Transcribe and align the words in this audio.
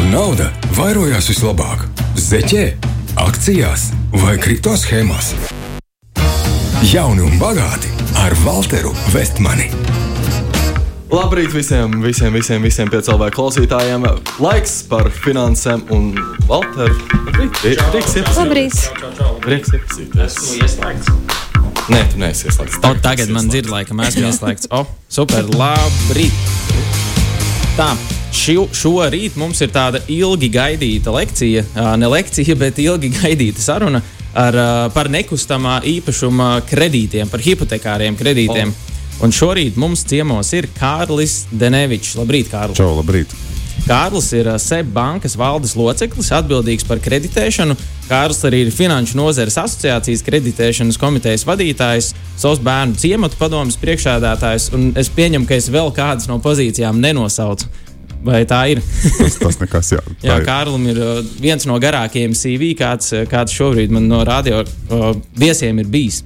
kur 0.00 0.08
nauda 0.08 0.46
vairojās 0.78 1.26
vislabāk- 1.28 1.82
zeķē, 2.28 2.62
akcijās 3.20 3.90
vai 4.12 4.38
kripto 4.40 4.72
schēmās. 4.72 5.34
Jauni 6.88 7.20
un 7.20 7.34
bagāti 7.36 7.90
ar 8.16 8.32
Walteru 8.40 8.94
Vestmani. 9.12 9.68
Labrīt 11.10 11.52
visiem, 11.52 12.00
visiem, 12.00 12.32
visiem, 12.32 12.62
visiem 12.62 12.88
piecēlvēju 12.88 13.34
klausītājiem. 13.36 14.06
Laiks 14.40 14.88
par 14.88 15.10
finansēm 15.10 15.82
un 15.90 16.14
Walter. 16.48 16.88
Labrīt, 16.88 17.52
prieks 17.90 18.14
iepazīties. 18.16 18.38
Labrīt. 18.40 19.40
Prieks 19.44 19.68
iepazīties. 19.68 20.24
Esmu 20.24 20.62
ieslēgts. 20.64 21.12
Nē, 21.90 22.00
tu 22.12 22.22
neesi 22.22 22.48
ieslēgts. 22.48 22.80
O, 22.88 22.94
tagad 23.02 23.28
man 23.28 23.52
dzird, 23.52 23.68
laikam, 23.68 24.00
esmu 24.00 24.30
ieslēgts. 24.30 24.70
O, 24.70 24.86
super, 25.08 25.44
labrīt. 25.44 26.32
Tā, 27.76 27.92
šo, 28.34 28.66
šorīt 28.74 29.36
mums 29.40 29.60
ir 29.64 29.72
tāda 29.74 30.00
ilgi 30.10 30.50
gaidīta 30.52 31.12
lekcija, 31.14 31.64
ne 32.00 32.10
lekcija, 32.10 32.56
bet 32.58 32.78
ilgi 32.82 33.12
gaidīta 33.14 33.62
saruna 33.62 34.02
ar, 34.34 34.58
par 34.94 35.10
nekustamā 35.12 35.80
īpašuma 35.90 36.52
kredītiem, 36.70 37.30
par 37.30 37.42
hipotekāriem 37.44 38.18
kredītiem. 38.18 38.74
Un 39.20 39.34
šorīt 39.36 39.76
mums 39.76 40.06
ciemos 40.08 40.48
ir 40.56 40.70
Kārlis 40.78 41.42
Denevičs. 41.52 42.14
Labrīt, 42.16 42.48
Kārlis! 42.52 42.80
Čau, 42.80 42.94
labrīt! 42.96 43.34
Kārlis 43.84 44.28
ir 44.36 44.48
SEB 44.60 44.92
bankas 44.94 45.34
valdes 45.40 45.74
loceklis, 45.76 46.30
atbildīgs 46.36 46.86
par 46.88 47.00
kreditēšanu. 47.04 47.76
Kārlis 48.08 48.40
arī 48.48 48.62
ir 48.64 48.72
Finanšu 48.74 49.18
nozares 49.18 49.58
asociācijas 49.60 50.24
kreditēšanas 50.26 50.98
komitejas 51.00 51.44
vadītājs, 51.48 52.12
savs 52.40 52.62
bērnu 52.64 52.96
ciematu 53.00 53.38
padomus 53.40 53.78
priekšādātājs, 53.80 54.70
un 54.76 54.90
es 55.00 55.12
pieņemu, 55.12 55.48
ka 55.48 55.58
es 55.60 55.70
vēl 55.72 55.92
kādas 55.96 56.28
no 56.30 56.40
pozīcijām 56.44 57.00
nenosaucu. 57.02 57.68
Vai 58.24 58.42
tā 58.44 58.60
ir? 58.68 58.82
Tas, 59.16 59.38
tas 59.40 59.56
nekas, 59.62 59.92
jā. 59.94 60.00
Jā. 60.28 60.36
Kārlim 60.44 60.84
ir 60.92 60.98
uh, 61.00 61.20
viens 61.40 61.64
no 61.68 61.78
garākajiem 61.80 62.34
CV, 62.36 62.74
kāds, 62.76 63.14
uh, 63.16 63.24
kāds 63.28 63.54
šobrīd 63.56 63.92
man 63.94 64.10
no 64.10 64.20
radio 64.28 64.60
uh, 64.60 65.14
viesiem 65.40 65.80
ir 65.80 65.88
bijis. 65.88 66.20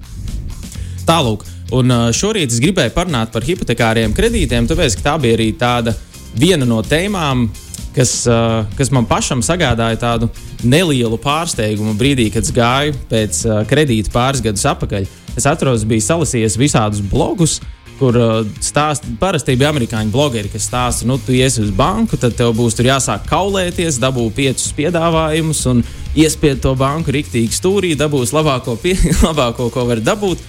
Tālāk, 1.06 1.44
un 1.77 1.94
uh, 1.94 2.08
šorīt 2.14 2.50
es 2.50 2.62
gribēju 2.64 2.94
parunāt 2.96 3.30
par 3.34 3.46
hipotekāriem 3.46 4.16
kredītiem, 4.16 4.66
tāpēc 4.66 4.98
ka 4.98 5.06
tā 5.12 5.14
bija 5.22 5.38
arī 5.38 5.52
tāda 5.60 5.94
viena 6.34 6.66
no 6.66 6.80
tēmām, 6.82 7.46
kas, 7.94 8.16
uh, 8.26 8.64
kas 8.74 8.91
man 8.94 9.06
pašam 9.06 9.44
sagādāja 9.44 10.00
tādu 10.02 10.30
nelielu 10.66 11.19
pārsteigumu 11.22 11.94
brīdī, 12.00 12.26
kad 12.34 12.50
gāju 12.56 12.98
pēc 13.10 13.44
uh, 13.47 13.62
kredīta 13.70 14.10
pāris 14.14 14.42
gadus 14.42 14.66
atpakaļ. 14.74 15.06
Es 15.38 15.47
atceros, 15.50 15.86
biju 15.86 16.02
salasījis 16.02 16.58
visādus 16.58 17.06
blogus, 17.10 17.60
kur 18.05 18.16
uh, 18.20 18.33
stāsta, 18.60 19.08
parasti 19.20 19.55
bija 19.56 19.70
amerikāņu 19.72 20.12
blogeri, 20.12 20.50
kas 20.52 20.66
stāsta, 20.69 21.06
nu, 21.08 21.16
tu 21.16 21.33
iesi 21.33 21.62
uz 21.64 21.70
banku, 21.74 22.19
tad 22.20 22.36
tev 22.36 22.52
būs 22.56 22.77
jāsāk 22.84 23.24
kaulēties, 23.30 24.00
dabū 24.02 24.27
piecus 24.36 24.74
piedāvājumus 24.77 25.62
un 25.72 25.80
iespied 26.12 26.60
to 26.64 26.75
banku 26.77 27.14
riktīgi 27.14 27.56
stūrī, 27.56 27.94
dabūs 27.97 28.34
labāko, 28.36 28.77
pie, 28.80 28.92
labāko 29.27 29.70
ko 29.72 29.86
var 29.88 30.05
dabūt. 30.05 30.42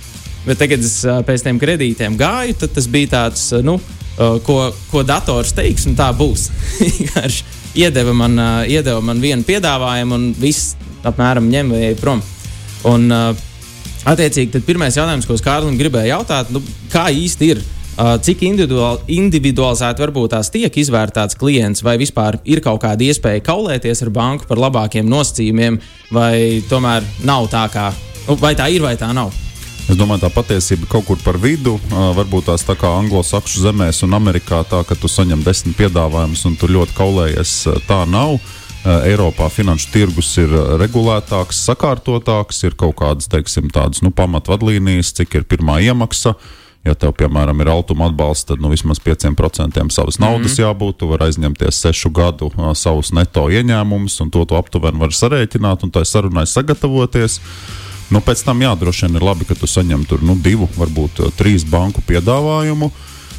Bet 0.46 0.60
tagad, 0.62 0.84
kad 0.84 0.90
es 0.90 0.98
ā, 1.08 1.22
pēc 1.26 1.48
tam 1.48 1.62
kredītiem 1.62 2.20
gāju, 2.20 2.60
tad 2.60 2.76
tas 2.76 2.90
bija 2.92 3.14
tāds, 3.16 3.48
ā, 3.56 3.64
nu, 3.66 3.80
ko, 4.16 4.60
ko 4.92 5.04
dators 5.08 5.56
teiks, 5.56 5.88
un 5.90 5.96
tā 5.98 6.12
būs. 6.16 6.50
Iedeva 7.76 8.14
man, 8.16 8.38
iedeva 8.72 9.02
man 9.04 9.20
vienu 9.20 9.44
piedāvājumu, 9.44 10.16
un 10.16 10.30
viss 10.40 10.78
apmēram 11.08 11.50
ņem 11.52 11.74
vai 11.76 11.82
ej 11.90 11.98
prom. 12.00 12.22
Un, 12.88 13.10
ā, 13.12 13.26
attiecīgi, 14.06 14.52
tad 14.56 14.66
pirmais 14.68 14.98
jautājums, 14.98 15.28
ko 15.28 15.38
es 15.38 15.44
Kārlim 15.46 15.78
gribēju 15.80 16.14
jautāt, 16.14 16.52
nu, 16.54 16.62
kā 16.94 17.08
īsti 17.14 17.52
ir? 17.54 17.64
Cik 17.96 18.42
individuāli, 18.44 19.16
individualizēti 19.16 20.04
varbūt 20.04 20.34
tās 20.34 20.50
tiek 20.52 20.82
izvērtēts 20.82 21.38
klients, 21.40 21.80
vai 21.86 21.96
vispār 22.02 22.42
ir 22.44 22.60
kaut 22.64 22.82
kāda 22.84 23.08
iespēja 23.08 23.46
kaulēties 23.46 24.04
ar 24.04 24.12
banku 24.18 24.50
par 24.50 24.60
labākiem 24.60 25.08
nosacījumiem, 25.08 25.80
vai 26.12 26.60
tomēr 26.68 27.08
nav 27.24 27.48
tā, 27.54 27.64
kā, 27.72 27.88
nu, 28.28 28.36
vai 28.42 28.52
tā 28.60 28.68
ir, 28.74 28.84
vai 28.84 28.98
tā 29.00 29.14
nav? 29.16 29.32
Es 29.86 29.96
domāju, 30.00 30.24
tā 30.26 30.32
patiesība 30.34 30.90
kaut 30.90 31.06
kur 31.06 31.20
par 31.22 31.38
vidu. 31.38 31.76
Varbūt 31.94 32.48
tās 32.50 32.64
tā 32.66 32.74
kā 32.80 32.90
Anglo-Sakšu 33.04 33.62
zemēs 33.68 34.02
un 34.04 34.18
Amerikā, 34.18 34.64
tā 34.66 34.82
ka 34.84 34.98
tu 34.98 35.08
saņem 35.12 35.46
desmit 35.46 35.78
piedāvājumus 35.78 36.42
un 36.50 36.56
tu 36.58 36.68
ļoti 36.74 36.98
kaulējies. 36.98 37.52
Tā 37.86 38.02
nav. 38.10 38.40
Ā, 38.40 38.65
Eiropā 38.86 39.48
finanšu 39.50 39.90
tirgus 39.94 40.28
ir 40.38 40.52
ā, 40.54 40.66
regulētāks, 40.78 41.64
sakārtotāks, 41.66 42.62
ir 42.68 42.76
kaut 42.78 43.00
kādas, 43.00 43.30
teiksim, 43.32 43.72
tādas 43.74 44.04
nu, 44.06 44.12
pamatvadlīnijas, 44.14 45.14
cik 45.18 45.40
ir 45.40 45.48
pirmā 45.50 45.80
iemaksa. 45.88 46.36
Ja 46.86 46.94
tev, 46.94 47.16
piemēram, 47.18 47.58
ir 47.64 47.72
altuma 47.74 48.06
atbalsts, 48.12 48.46
tad 48.52 48.62
nu, 48.62 48.70
vismaz 48.70 49.00
5% 49.02 49.82
savas 49.90 50.20
naudas 50.22 50.52
mm 50.52 50.54
-hmm. 50.54 50.62
jābūt. 50.62 50.98
Tu 51.00 51.08
vari 51.10 51.26
aizņemties 51.26 51.82
sešu 51.82 52.10
gadu 52.10 52.52
uh, 52.54 52.74
savus 52.78 53.12
neto 53.12 53.48
ieņēmumus, 53.50 54.22
un 54.22 54.30
to 54.30 54.46
tu 54.46 54.56
aptuveni 54.56 55.00
vari 55.00 55.18
sarēķināt, 55.18 55.84
un 55.84 55.90
tai 55.90 56.06
sarunai 56.06 56.46
sagatavoties. 56.46 57.40
Nu, 58.10 58.22
pēc 58.22 58.46
tam, 58.46 58.62
jā, 58.62 58.76
droši 58.80 59.06
vien 59.06 59.16
ir 59.16 59.24
labi, 59.24 59.46
ka 59.46 59.56
tu 59.56 59.68
saņem 59.68 60.06
tur 60.06 60.22
nu, 60.22 60.36
divu, 60.36 60.70
varbūt 60.78 61.20
uh, 61.20 61.32
trīs 61.34 61.66
banku 61.66 62.02
piedāvājumu. 62.06 62.92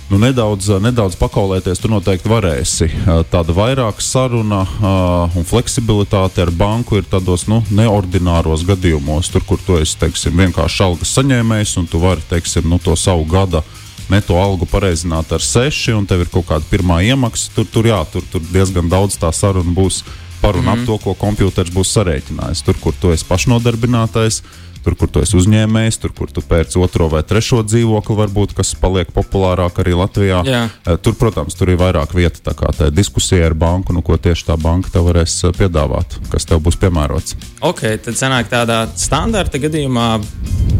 Nu, 0.07 0.21
nedaudz, 0.23 0.69
nedaudz 0.79 1.17
pakaulēties, 1.19 1.81
tu 1.83 1.89
noteikti 1.91 2.31
varēsi. 2.31 2.87
Tāda 3.33 3.55
vairāk 3.57 3.99
saruna 4.05 4.61
uh, 4.63 5.35
un 5.35 5.47
fleksibilitāte 5.47 6.45
ar 6.45 6.53
banku 6.55 7.01
ir 7.01 7.09
tādos 7.11 7.49
nu, 7.51 7.59
neordināros 7.75 8.63
gadījumos, 8.69 9.33
tur, 9.35 9.43
kur 9.49 9.59
tu 9.67 9.81
esi 9.81 9.99
teiksim, 9.99 10.37
vienkārši 10.39 10.85
algas 10.87 11.11
saņēmējs 11.17 11.75
un 11.83 11.91
tu 11.91 11.99
vari 12.05 12.23
teiksim, 12.31 12.69
nu, 12.71 12.79
to 12.79 12.95
savu 12.95 13.27
gada 13.27 13.65
neto 14.07 14.39
algu 14.39 14.69
pareizināt 14.71 15.33
ar 15.35 15.43
seši, 15.43 15.97
un 15.99 16.07
tev 16.07 16.23
ir 16.23 16.31
kaut 16.31 16.47
kāda 16.53 16.71
pirmā 16.71 17.01
iemaksa. 17.09 17.51
Tur, 17.57 17.67
tur, 17.67 17.91
jā, 17.91 17.99
tur, 18.13 18.23
tur 18.31 18.47
diezgan 18.53 18.87
daudz 18.93 19.19
tā 19.19 19.33
saruna 19.35 19.75
būs 19.75 20.05
par 20.39 20.55
un 20.55 20.63
mm 20.63 20.69
-hmm. 20.69 20.83
ap 20.83 20.87
to, 20.87 20.99
ko 21.03 21.15
kompjuters 21.15 21.75
būs 21.75 21.91
sarēķinājis. 21.97 22.63
Tur, 22.63 22.79
kur 22.79 22.95
tu 23.01 23.11
esi 23.11 23.25
pašnodarbinātais, 23.27 24.43
tur, 24.87 24.95
kur 24.95 25.11
tu 25.11 25.23
esi 25.25 25.35
uzņēmējs, 25.41 25.99
tur, 25.99 26.15
kur 26.15 26.31
tu 26.31 26.45
pērc 26.47 26.77
otro 26.79 27.09
vai 27.11 27.25
trešo 27.27 27.65
dzīvokli, 27.67 28.17
varbūt, 28.21 28.55
kas 28.55 28.71
paliek 28.79 29.11
populārāk 29.15 29.81
arī 29.83 29.97
Latvijā. 29.99 30.43
Jā. 30.47 30.63
Eh, 30.87 31.01
Tur, 31.03 31.17
protams, 31.19 31.55
tur 31.59 31.73
ir 31.73 31.81
vairāk 31.81 32.15
vieta 32.15 32.43
tā 32.43 32.55
kā 32.57 32.71
tā 32.75 32.89
diskusija 32.95 33.49
ar 33.51 33.57
banku, 33.59 33.95
nu, 33.97 34.03
ko 34.07 34.17
tieši 34.19 34.47
tā 34.49 34.57
banka 34.61 34.93
tev 34.95 35.09
varēs 35.11 35.35
eh, 35.49 35.55
piedāvāt, 35.59 36.19
kas 36.31 36.47
tev 36.47 36.63
būs 36.63 36.79
piemērots. 36.83 37.37
Ok, 37.67 37.83
tad 38.07 38.19
sanāk 38.19 38.51
tādā 38.53 38.85
standarta 38.95 39.59
gadījumā. 39.63 40.09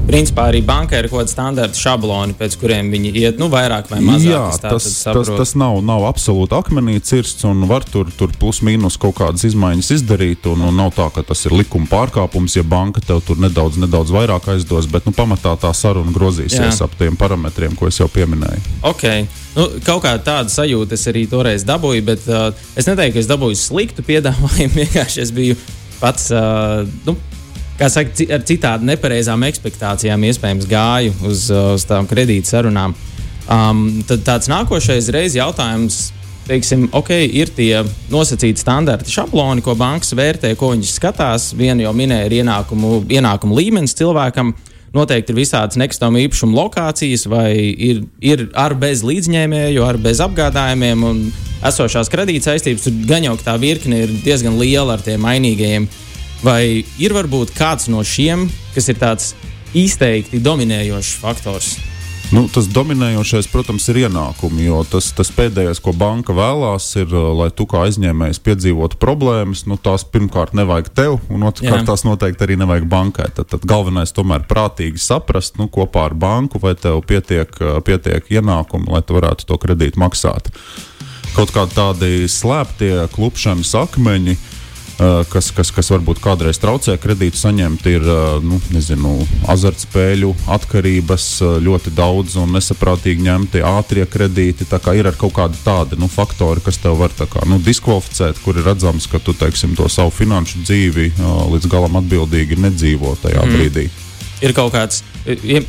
Principā 0.07 0.45
arī 0.53 0.61
bankai 0.63 1.01
ir 1.03 1.09
kaut 1.11 1.25
kāda 1.25 1.33
standarta 1.33 1.79
šabloni, 1.81 2.37
pēc 2.39 2.55
kuriem 2.61 2.93
viņi 2.93 3.11
iet, 3.19 3.41
nu, 3.43 3.49
vairāk 3.51 3.89
vai 3.91 3.99
mazāk. 4.05 4.29
Jā, 4.31 4.43
tas, 4.63 4.87
tas, 5.03 5.31
tas 5.35 5.55
nav, 5.59 5.81
nav 5.83 6.07
absolūti 6.07 6.55
akmenī 6.55 7.01
cirsts, 7.03 7.43
un 7.49 7.67
var 7.67 7.83
tur, 7.91 8.13
tur 8.15 8.31
plus 8.39 8.61
mīnus 8.63 8.99
kaut 9.03 9.17
kādas 9.19 9.43
izmaiņas 9.49 9.91
izdarīt. 9.97 10.47
Un, 10.53 10.63
un 10.69 10.79
nav 10.79 10.93
tā, 10.95 11.09
ka 11.11 11.27
tas 11.27 11.43
ir 11.49 11.57
likuma 11.59 11.91
pārkāpums, 11.91 12.55
ja 12.55 12.63
banka 12.63 13.03
tev 13.03 13.25
tur 13.27 13.43
nedaudz, 13.43 13.81
nedaudz 13.83 14.15
vairāk 14.15 14.47
aizdos, 14.55 14.87
bet 14.91 15.11
nu, 15.11 15.15
pamatā 15.17 15.57
tā 15.59 15.75
saruna 15.75 16.15
grozīsies 16.15 16.79
Jā. 16.79 16.87
ap 16.87 16.95
tiem 17.01 17.19
parametriem, 17.19 17.75
ko 17.75 17.91
es 17.91 17.99
jau 17.99 18.07
pieminēju. 18.07 18.63
Ok, 18.87 19.07
nu, 19.59 19.69
kaut 19.87 20.07
kāda 20.07 20.23
tāda 20.23 20.55
sajūta 20.55 20.95
es 20.95 21.07
arī 21.11 21.27
toreiz 21.31 21.67
dabūju, 21.67 22.07
bet 22.07 22.31
uh, 22.31 22.53
es 22.79 22.87
neteiktu, 22.87 23.19
ka 23.19 23.25
es 23.27 23.33
dabūju 23.35 23.59
sliktu 23.59 24.07
piedāvājumu. 24.07 24.77
Vienkārši 24.85 25.27
es 25.27 25.35
biju 25.35 25.59
pats, 25.99 26.31
uh, 26.31 26.87
nu, 27.09 27.19
kā 27.79 27.89
saka, 27.93 28.27
ar 28.33 28.45
citādi 28.49 28.89
nepareizām 28.91 29.45
expectācijām, 29.49 30.27
iespējams, 30.31 30.69
gāju 30.71 31.15
uz, 31.29 31.47
uh, 31.53 31.75
uz 31.77 31.87
tām 31.89 32.09
kredīt 32.11 32.49
sarunām. 32.49 32.97
Um, 33.47 33.87
tad 34.09 34.25
tāds 34.27 34.51
nākošais 34.51 35.11
reizes 35.15 35.39
jautājums. 35.39 36.07
Teiksim, 36.47 36.85
ok, 36.95 37.11
ir 37.35 37.51
tie 37.51 37.81
nosacīti 38.11 38.63
standarti, 38.63 39.11
šabloni, 39.11 39.65
ko 39.67 39.75
bankas 39.79 40.13
vērtē, 40.15 40.53
ko 40.59 40.71
viņš 40.77 40.93
skatās. 40.95 41.49
Viena 41.59 41.83
jau 41.83 41.91
minēja, 41.97 42.29
ir 42.29 42.37
ienākumu, 42.45 43.01
ienākumu 43.11 43.59
līmenis 43.59 43.97
cilvēkam. 43.99 44.55
Noteikti 44.95 45.35
ir 45.35 45.41
visādas 45.41 45.77
nekustamo 45.77 46.21
īpašumu 46.23 46.55
lokācijas, 46.57 47.27
vai 47.29 47.51
ir, 47.59 48.05
ir 48.23 48.47
ar 48.57 48.77
bez 48.79 49.03
līdzņēmēju, 49.05 49.83
ar 49.85 49.99
bez 50.01 50.23
apgādājumiem 50.23 51.03
esošās 51.67 52.11
kredīt 52.15 52.47
saistības. 52.47 52.87
Tur 52.87 53.03
gan 53.11 53.27
jau 53.27 53.35
tā 53.43 53.59
virkne 53.61 54.05
ir 54.07 54.15
diezgan 54.23 54.57
liela 54.63 54.95
ar 54.95 55.03
tiem 55.05 55.27
mainīgajiem. 55.27 55.91
Vai 56.45 56.85
ir 57.01 57.17
varbūt 57.17 57.55
kāds 57.57 57.89
no 57.89 58.05
šiem, 58.05 58.49
kas 58.75 58.91
ir 58.93 59.01
tāds 59.01 59.35
izteikti 59.77 60.41
dominējošs 60.45 61.19
faktors? 61.23 61.77
Nu, 62.35 62.49
tas 62.51 62.67
dominējošais, 62.67 63.47
protams, 63.53 63.85
ir 63.93 64.01
ienākumi. 64.01 64.65
Jo 64.67 64.81
tas, 64.91 65.13
tas 65.15 65.29
pēdējais, 65.31 65.79
ko 65.83 65.93
banka 65.95 66.35
vēlās, 66.35 66.89
ir, 66.99 67.13
uh, 67.15 67.29
lai 67.39 67.53
tu 67.55 67.69
kā 67.71 67.85
aizņēmējs 67.87 68.41
piedzīvotu 68.43 68.99
problēmas. 68.99 69.63
Nu, 69.71 69.79
tās 69.79 70.03
pirmkārt 70.11 70.57
nevajag 70.59 70.91
tev, 70.91 71.21
un 71.31 71.47
otrkārt 71.47 71.87
tās 71.87 72.03
noteikti 72.07 72.43
arī 72.49 72.59
nevajag 72.59 72.89
bankai. 72.91 73.29
Tad, 73.37 73.53
tad 73.55 73.69
galvenais 73.71 74.15
tomēr 74.17 74.43
prātīgi 74.51 74.99
saprast 75.03 75.61
nu, 75.61 75.69
kopā 75.71 76.09
ar 76.09 76.19
banku, 76.19 76.59
vai 76.63 76.75
tev 76.75 77.05
pietiek, 77.07 77.53
uh, 77.63 77.79
pietiek 77.87 78.27
ienākumi, 78.35 78.91
lai 78.91 79.05
tu 79.07 79.21
varētu 79.21 79.47
to 79.47 79.61
kredītu 79.63 80.03
maksāt. 80.03 80.51
Kaut 81.37 81.55
kādi 81.55 81.79
tādi 81.79 82.13
slēptie 82.33 83.07
klupšanas 83.15 83.71
akmeņi. 83.87 84.35
Kas, 85.33 85.51
kas, 85.55 85.71
kas 85.75 85.91
varbūt 85.93 86.21
kādreiz 86.25 86.61
traucē 86.63 86.97
kredītu 87.01 87.39
saņemt, 87.41 87.87
ir 87.91 88.07
nu, 88.45 88.61
nezinu, 88.75 89.17
azartspēļu 89.53 90.33
atkarības, 90.57 91.29
ļoti 91.65 91.93
daudz 91.97 92.39
un 92.41 92.57
nesaprātīgi 92.57 93.27
ņemti 93.27 93.65
ātrie 93.67 94.07
kredīti. 94.09 94.69
Ir 94.97 95.11
ar 95.11 95.19
kaut 95.19 95.35
kādi 95.37 95.61
tādi 95.65 95.99
nu, 96.01 96.09
faktori, 96.13 96.65
kas 96.65 96.81
tev 96.81 96.99
var 97.01 97.13
kā, 97.17 97.45
nu, 97.49 97.61
diskvalificēt, 97.63 98.41
kur 98.45 98.57
ir 98.57 98.67
redzams, 98.71 99.09
ka 99.11 99.21
tu 99.21 99.37
teiksim, 99.37 99.77
to 99.77 99.89
savu 99.93 100.15
finanšu 100.15 100.65
dzīvi 100.65 101.13
līdz 101.53 101.71
galam 101.73 102.01
atbildīgi 102.01 102.61
nedzīvo 102.61 103.17
tajā 103.23 103.45
mm. 103.45 103.57
brīdī 103.57 103.89
ir 104.45 104.53
kaut 104.57 104.75
kāds 104.75 105.03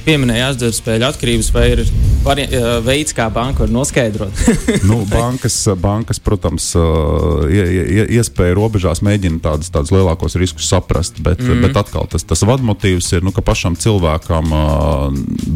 pieminēja 0.05 0.51
azartspēļu 0.51 1.07
atkarības, 1.07 1.51
vai 1.55 1.65
ir 1.71 1.83
var, 2.27 2.41
veids, 2.85 3.15
kā 3.15 3.27
banka 3.33 3.63
var 3.65 3.73
noskaidrot? 3.73 4.43
nu, 4.89 5.01
bankas, 5.09 5.55
bankas, 5.81 6.19
protams, 6.23 6.69
iespēja 7.47 8.57
robežās 8.57 9.01
mēģina 9.05 9.41
tādus, 9.43 9.71
tādus 9.73 9.93
lielākos 9.95 10.37
riskus 10.39 10.69
saprast, 10.71 11.21
bet, 11.23 11.41
mm 11.41 11.65
bet 11.67 11.77
atkal 11.79 12.05
tas, 12.09 12.21
tas 12.27 12.43
vadmotīvs 12.45 13.07
ir, 13.17 13.23
nu, 13.25 13.33
ka 13.35 13.41
pašam 13.45 13.75
cilvēkam 13.79 14.51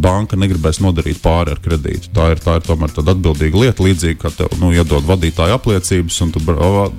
banka 0.01 0.39
negribēs 0.39 0.81
nodarīt 0.83 1.21
pāri 1.23 1.53
ar 1.53 1.61
kredītu. 1.61 2.09
Tā 2.15 2.31
ir, 2.33 2.41
tā 2.41 2.57
ir 2.57 2.65
tomēr 2.65 2.93
tāda 2.95 3.15
atbildīga 3.15 3.61
lieta, 3.65 3.85
līdzīgi 3.85 4.19
kā 4.21 4.31
tev 4.33 4.55
nu, 4.61 4.71
iedod 4.75 5.05
vadītāja 5.07 5.59
apliecības, 5.59 6.19
un 6.25 6.33
tu, 6.35 6.43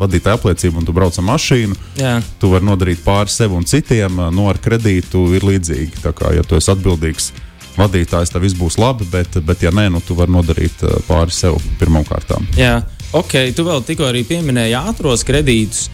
vadītāja 0.01 0.39
apliecību, 0.39 0.81
un 0.81 0.89
tu 0.89 0.97
brauc 0.97 1.19
ar 1.19 1.27
mašīnu. 1.33 1.79
Jā. 2.01 2.17
Tu 2.41 2.53
vari 2.53 2.69
nodarīt 2.69 3.03
pāri 3.05 3.33
sev 3.33 3.57
un 3.59 3.67
citiem, 3.69 4.21
no 4.23 4.31
nu, 4.31 4.49
ar 4.51 4.61
kredītu 4.63 5.29
ir 5.37 5.47
līdzīgi. 5.47 6.03
Tā 6.05 6.15
kā, 6.17 6.35
ja 6.37 6.47
tu 6.47 6.59
esi 6.59 6.73
atbildīgs 6.73 7.33
vadītājs, 7.79 8.33
tad 8.33 8.45
viss 8.45 8.59
būs 8.59 8.79
labi, 8.81 9.07
bet, 9.13 9.39
bet 9.47 9.65
ja 9.65 9.73
nē, 9.75 9.89
nu, 9.93 10.03
tu 10.05 10.17
vari 10.19 10.35
nodarīt 10.35 10.85
eh, 10.85 10.99
pāri 11.09 11.35
sev 11.35 11.59
pirmkārt. 11.81 12.35
Jā, 12.59 12.81
ok, 13.17 13.37
tu 13.57 13.67
vēl 13.69 13.85
tikko 13.87 14.09
arī 14.09 14.25
pieminēji 14.29 14.79
ātros 14.79 15.25
kredītus. 15.29 15.89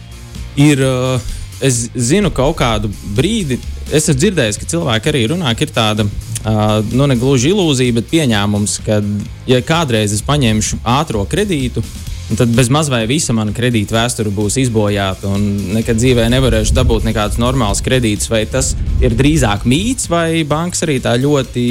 Ir, 0.59 0.81
uh, 0.83 1.29
es 1.63 1.85
zinu, 1.95 2.33
kaut 2.35 2.57
kādu 2.59 2.89
brīdi, 3.15 3.59
es 3.87 4.09
esmu 4.09 4.17
dzirdējis, 4.19 4.57
ka 4.59 4.67
cilvēki 4.73 5.11
arī 5.11 5.21
runā, 5.31 5.53
ka 5.55 5.63
ir 5.63 5.71
tāda. 5.75 6.07
Uh, 6.39 6.79
nu, 6.95 7.03
ne 7.07 7.17
gluži 7.19 7.51
ilūzija, 7.51 7.97
bet 7.97 8.07
pieņēmums, 8.11 8.77
ka, 8.85 9.01
ja 9.47 9.59
kādreiz 9.63 10.13
es 10.15 10.23
paņemšu 10.23 10.79
ātrā 10.87 11.25
kredītu, 11.27 11.83
Un 11.83 12.08
tad 12.37 12.53
bez 12.55 12.69
maz 12.69 12.91
vai 12.91 13.05
visa 13.09 13.33
mana 13.33 13.53
kredīta 13.55 13.95
vēsture 13.97 14.33
būs 14.33 14.59
izbojāta, 14.61 15.31
un 15.33 15.73
nekad 15.79 15.97
dzīvē 15.97 16.27
nevarēšu 16.35 16.77
dabūt 16.77 17.07
nekādus 17.09 17.41
normālus 17.41 17.83
kredītus. 17.85 18.29
Vai 18.29 18.45
tas 18.49 18.75
ir 19.01 19.17
drīzāk 19.17 19.65
mīts, 19.69 20.09
vai 20.11 20.45
bankas 20.47 20.85
arī 20.85 20.99
tā 21.03 21.17
ļoti 21.19 21.67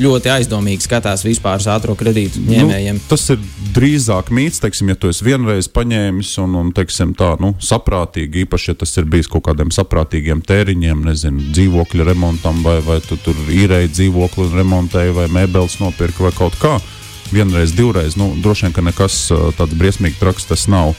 ļoti 0.00 0.30
aizdomīgi 0.32 0.86
skatās 0.86 1.24
vispār 1.26 1.60
uz 1.60 1.66
ātrā 1.70 1.94
kredītu 1.98 2.40
nu, 2.40 2.52
ņēmējiem. 2.54 2.96
Nu, 2.96 3.08
tas 3.10 3.26
ir 3.34 3.42
drīzāk 3.76 4.30
mīts, 4.34 4.62
teiksim, 4.62 4.92
ja 4.92 4.98
tu 4.98 5.10
esi 5.12 5.26
vienreiz 5.26 5.68
paņēmis 5.72 6.32
un, 6.42 6.56
un 6.60 6.70
teiksim, 6.76 7.14
tā 7.18 7.34
nu, 7.42 7.52
saprātīgi, 7.62 8.46
īpaši, 8.46 8.72
ja 8.72 8.80
tas 8.82 8.96
ir 9.00 9.08
bijis 9.12 9.30
kaut 9.32 9.46
kādiem 9.50 9.72
saprātīgiem 9.74 10.42
tēriņiem, 10.48 11.04
nezinu, 11.10 11.50
dzīvokļa 11.52 12.08
remontam, 12.08 12.62
vai, 12.64 12.78
vai 12.86 13.00
tu 13.04 13.20
tur 13.20 13.36
īrēji 13.52 13.92
dzīvokli 13.98 14.48
un 14.48 14.58
remontēji, 14.62 15.16
vai 15.18 15.28
mēbeles 15.40 15.78
nopirki 15.82 16.28
vai 16.28 16.34
kaut 16.36 16.58
kā 16.62 16.78
vienreiz, 17.34 17.74
divreiz. 17.76 18.16
Nu, 18.20 18.32
droši 18.38 18.68
vien, 18.68 18.76
ka 18.76 18.84
nekas 18.84 19.24
tāds 19.58 19.76
briesmīgi 19.78 20.20
traks 20.20 20.48
tas 20.50 20.68
nav. 20.70 20.94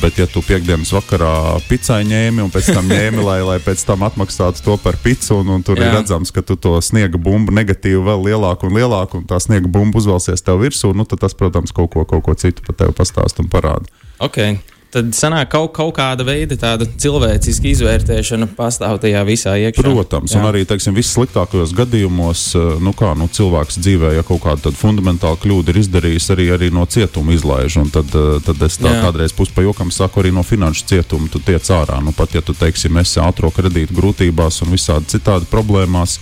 Bet, 0.00 0.16
ja 0.16 0.24
tu 0.24 0.40
piekdienas 0.40 0.88
vakarā 0.94 1.58
picai 1.68 1.98
ņēmi 2.08 2.40
un 2.40 2.52
pēc 2.52 2.70
tam 2.72 2.86
ņēmi, 2.88 3.20
lai, 3.20 3.42
lai 3.44 3.56
pēc 3.60 3.82
tam 3.84 4.06
atmaksātu 4.06 4.62
to 4.64 4.76
par 4.80 4.96
picu, 5.02 5.34
un, 5.42 5.50
un 5.52 5.66
tur 5.66 5.76
Jā. 5.76 5.90
ir 5.90 5.98
redzams, 5.98 6.32
ka 6.32 6.40
tu 6.40 6.56
to 6.56 6.78
sniega 6.80 7.20
bumbu 7.20 7.52
negatīvi 7.52 8.00
vēl 8.06 8.24
lielāku 8.30 8.70
un 8.70 8.78
lielāku, 8.78 9.20
un 9.20 9.26
tā 9.28 9.36
sniega 9.42 9.68
bumba 9.68 10.00
uzvelsies 10.00 10.40
tev 10.46 10.62
virsū, 10.64 10.94
nu, 10.96 11.04
tad 11.04 11.20
tas, 11.26 11.36
protams, 11.36 11.76
kaut 11.76 11.92
ko, 11.92 12.06
kaut 12.08 12.24
ko 12.24 12.38
citu 12.40 12.64
par 12.64 12.78
tevi 12.80 12.96
pastāst 12.96 13.42
un 13.44 13.52
parāda. 13.52 13.92
Okay 14.16 14.56
tad 14.94 15.10
sanāk 15.16 15.50
kaut, 15.52 15.72
kaut 15.76 15.94
kāda 15.96 16.24
veida 16.26 16.56
cilvēciska 16.86 17.68
izvērtēšana 17.72 18.48
pastāv 18.56 19.00
tajā 19.02 19.22
visā 19.28 19.56
iekšā. 19.60 19.84
Protams, 19.84 20.34
Jā. 20.34 20.40
un 20.40 20.48
arī 20.50 20.62
teiksim, 20.68 20.94
vissliktākajos 20.96 21.74
gadījumos, 21.76 22.44
eh, 22.56 22.78
nu 22.82 22.94
kā 22.96 23.12
nu, 23.18 23.28
cilvēks 23.28 23.80
dzīvē, 23.82 24.14
ja 24.16 24.24
kaut 24.26 24.44
kāda 24.46 24.72
fundamentāla 24.76 25.38
kļūda 25.42 25.74
ir 25.74 25.82
izdarījis, 25.82 26.30
arī, 26.36 26.48
arī 26.56 26.70
no 26.72 26.86
cietuma 26.86 27.34
izlaiž. 27.36 27.78
Tad, 27.92 28.14
eh, 28.14 28.40
tad 28.46 28.62
es 28.62 28.78
tā 28.78 28.92
Jā. 28.92 29.02
kādreiz 29.04 29.34
puspajokam 29.36 29.92
saku, 29.92 30.22
arī 30.22 30.32
no 30.32 30.42
finanšu 30.46 30.86
cietuma 30.86 31.28
tu 31.30 31.40
tiec 31.40 31.62
ārā. 31.62 32.02
Nu, 32.02 32.12
pat 32.12 32.32
ja 32.34 32.40
tu 32.40 32.54
teiksim, 32.54 32.96
esi 32.98 33.20
ātrā 33.20 33.52
kredīta 33.52 33.92
grūtībās 33.92 34.62
un 34.62 34.72
visādi 34.72 35.18
citādi 35.18 35.46
problēmās. 35.50 36.18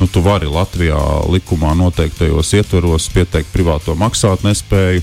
Nu, 0.00 0.06
tu 0.06 0.20
vari 0.20 0.44
Latvijā 0.44 0.98
likumā 1.32 1.72
noteiktajos 1.76 2.52
ietvaros 2.58 3.08
pieteikt 3.08 3.48
privāto 3.54 3.94
maksātnespēju, 3.96 5.02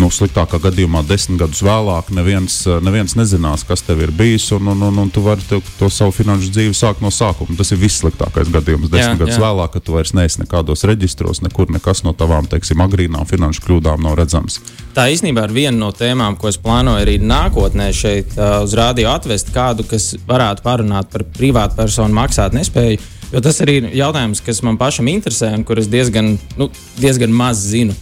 nu, 0.00 0.08
sliktākā 0.12 0.58
gadījumā 0.64 1.02
desmit 1.08 1.40
gadus 1.42 1.60
vēlāk 1.64 2.10
neviens, 2.16 2.56
eh, 2.66 2.80
neviens 2.84 3.14
nezinās, 3.18 3.64
kas 3.68 3.84
tev 3.84 4.02
ir 4.04 4.12
bijis, 4.16 4.48
un, 4.56 4.72
un, 4.72 4.82
un, 4.88 5.02
un 5.04 5.12
tu 5.12 5.22
vari 5.24 5.44
to, 5.48 5.60
to 5.78 5.90
savu 5.92 6.14
finanšu 6.16 6.50
dzīvi 6.54 6.76
sākt 6.76 7.04
no 7.04 7.12
sākuma. 7.14 7.56
Tas 7.58 7.72
ir 7.74 7.80
vissliktākais 7.82 8.50
gadījums. 8.52 8.88
Desmit 8.88 9.14
jā, 9.14 9.20
gadus 9.24 9.36
jā. 9.36 9.44
vēlāk, 9.44 9.74
kad 9.76 9.86
tu 9.86 9.96
vairs 9.96 10.14
neesi 10.16 10.42
nekādos 10.42 10.86
reģistros, 10.88 11.42
nekur 11.44 11.72
nekas 11.74 12.04
no 12.06 12.14
tavām, 12.16 12.48
teiksim, 12.50 12.82
agrīnām 12.84 13.28
finanšu 13.28 13.64
kļūdām 13.66 14.02
nav 14.06 14.18
redzams. 14.20 14.60
Tā 14.96 15.06
īstenībā 15.12 15.46
ir 15.46 15.56
viena 15.56 15.76
no 15.78 15.92
tēmām, 15.94 16.38
ko 16.40 16.50
es 16.50 16.58
plānoju 16.60 17.04
arī 17.04 17.20
nākotnē 17.22 17.90
šeit 17.94 18.34
uz 18.40 18.74
rādio 18.78 19.12
atvest 19.12 19.52
kādu, 19.54 19.86
kas 19.86 20.14
varētu 20.26 20.64
parunāt 20.66 21.12
par 21.12 21.26
privātu 21.36 21.78
personu 21.82 22.16
maksāt 22.16 22.56
nespēju. 22.56 23.00
Jo 23.30 23.38
tas 23.44 23.60
arī 23.62 23.76
ir 23.78 23.90
jautājums, 23.94 24.40
kas 24.42 24.58
man 24.66 24.78
pašam 24.78 25.06
interesē 25.10 25.52
un 25.54 25.62
kur 25.66 25.78
es 25.78 25.86
diezgan, 25.90 26.32
nu, 26.58 26.66
diezgan 26.98 27.30
maz 27.30 27.62
zinu. 27.70 27.94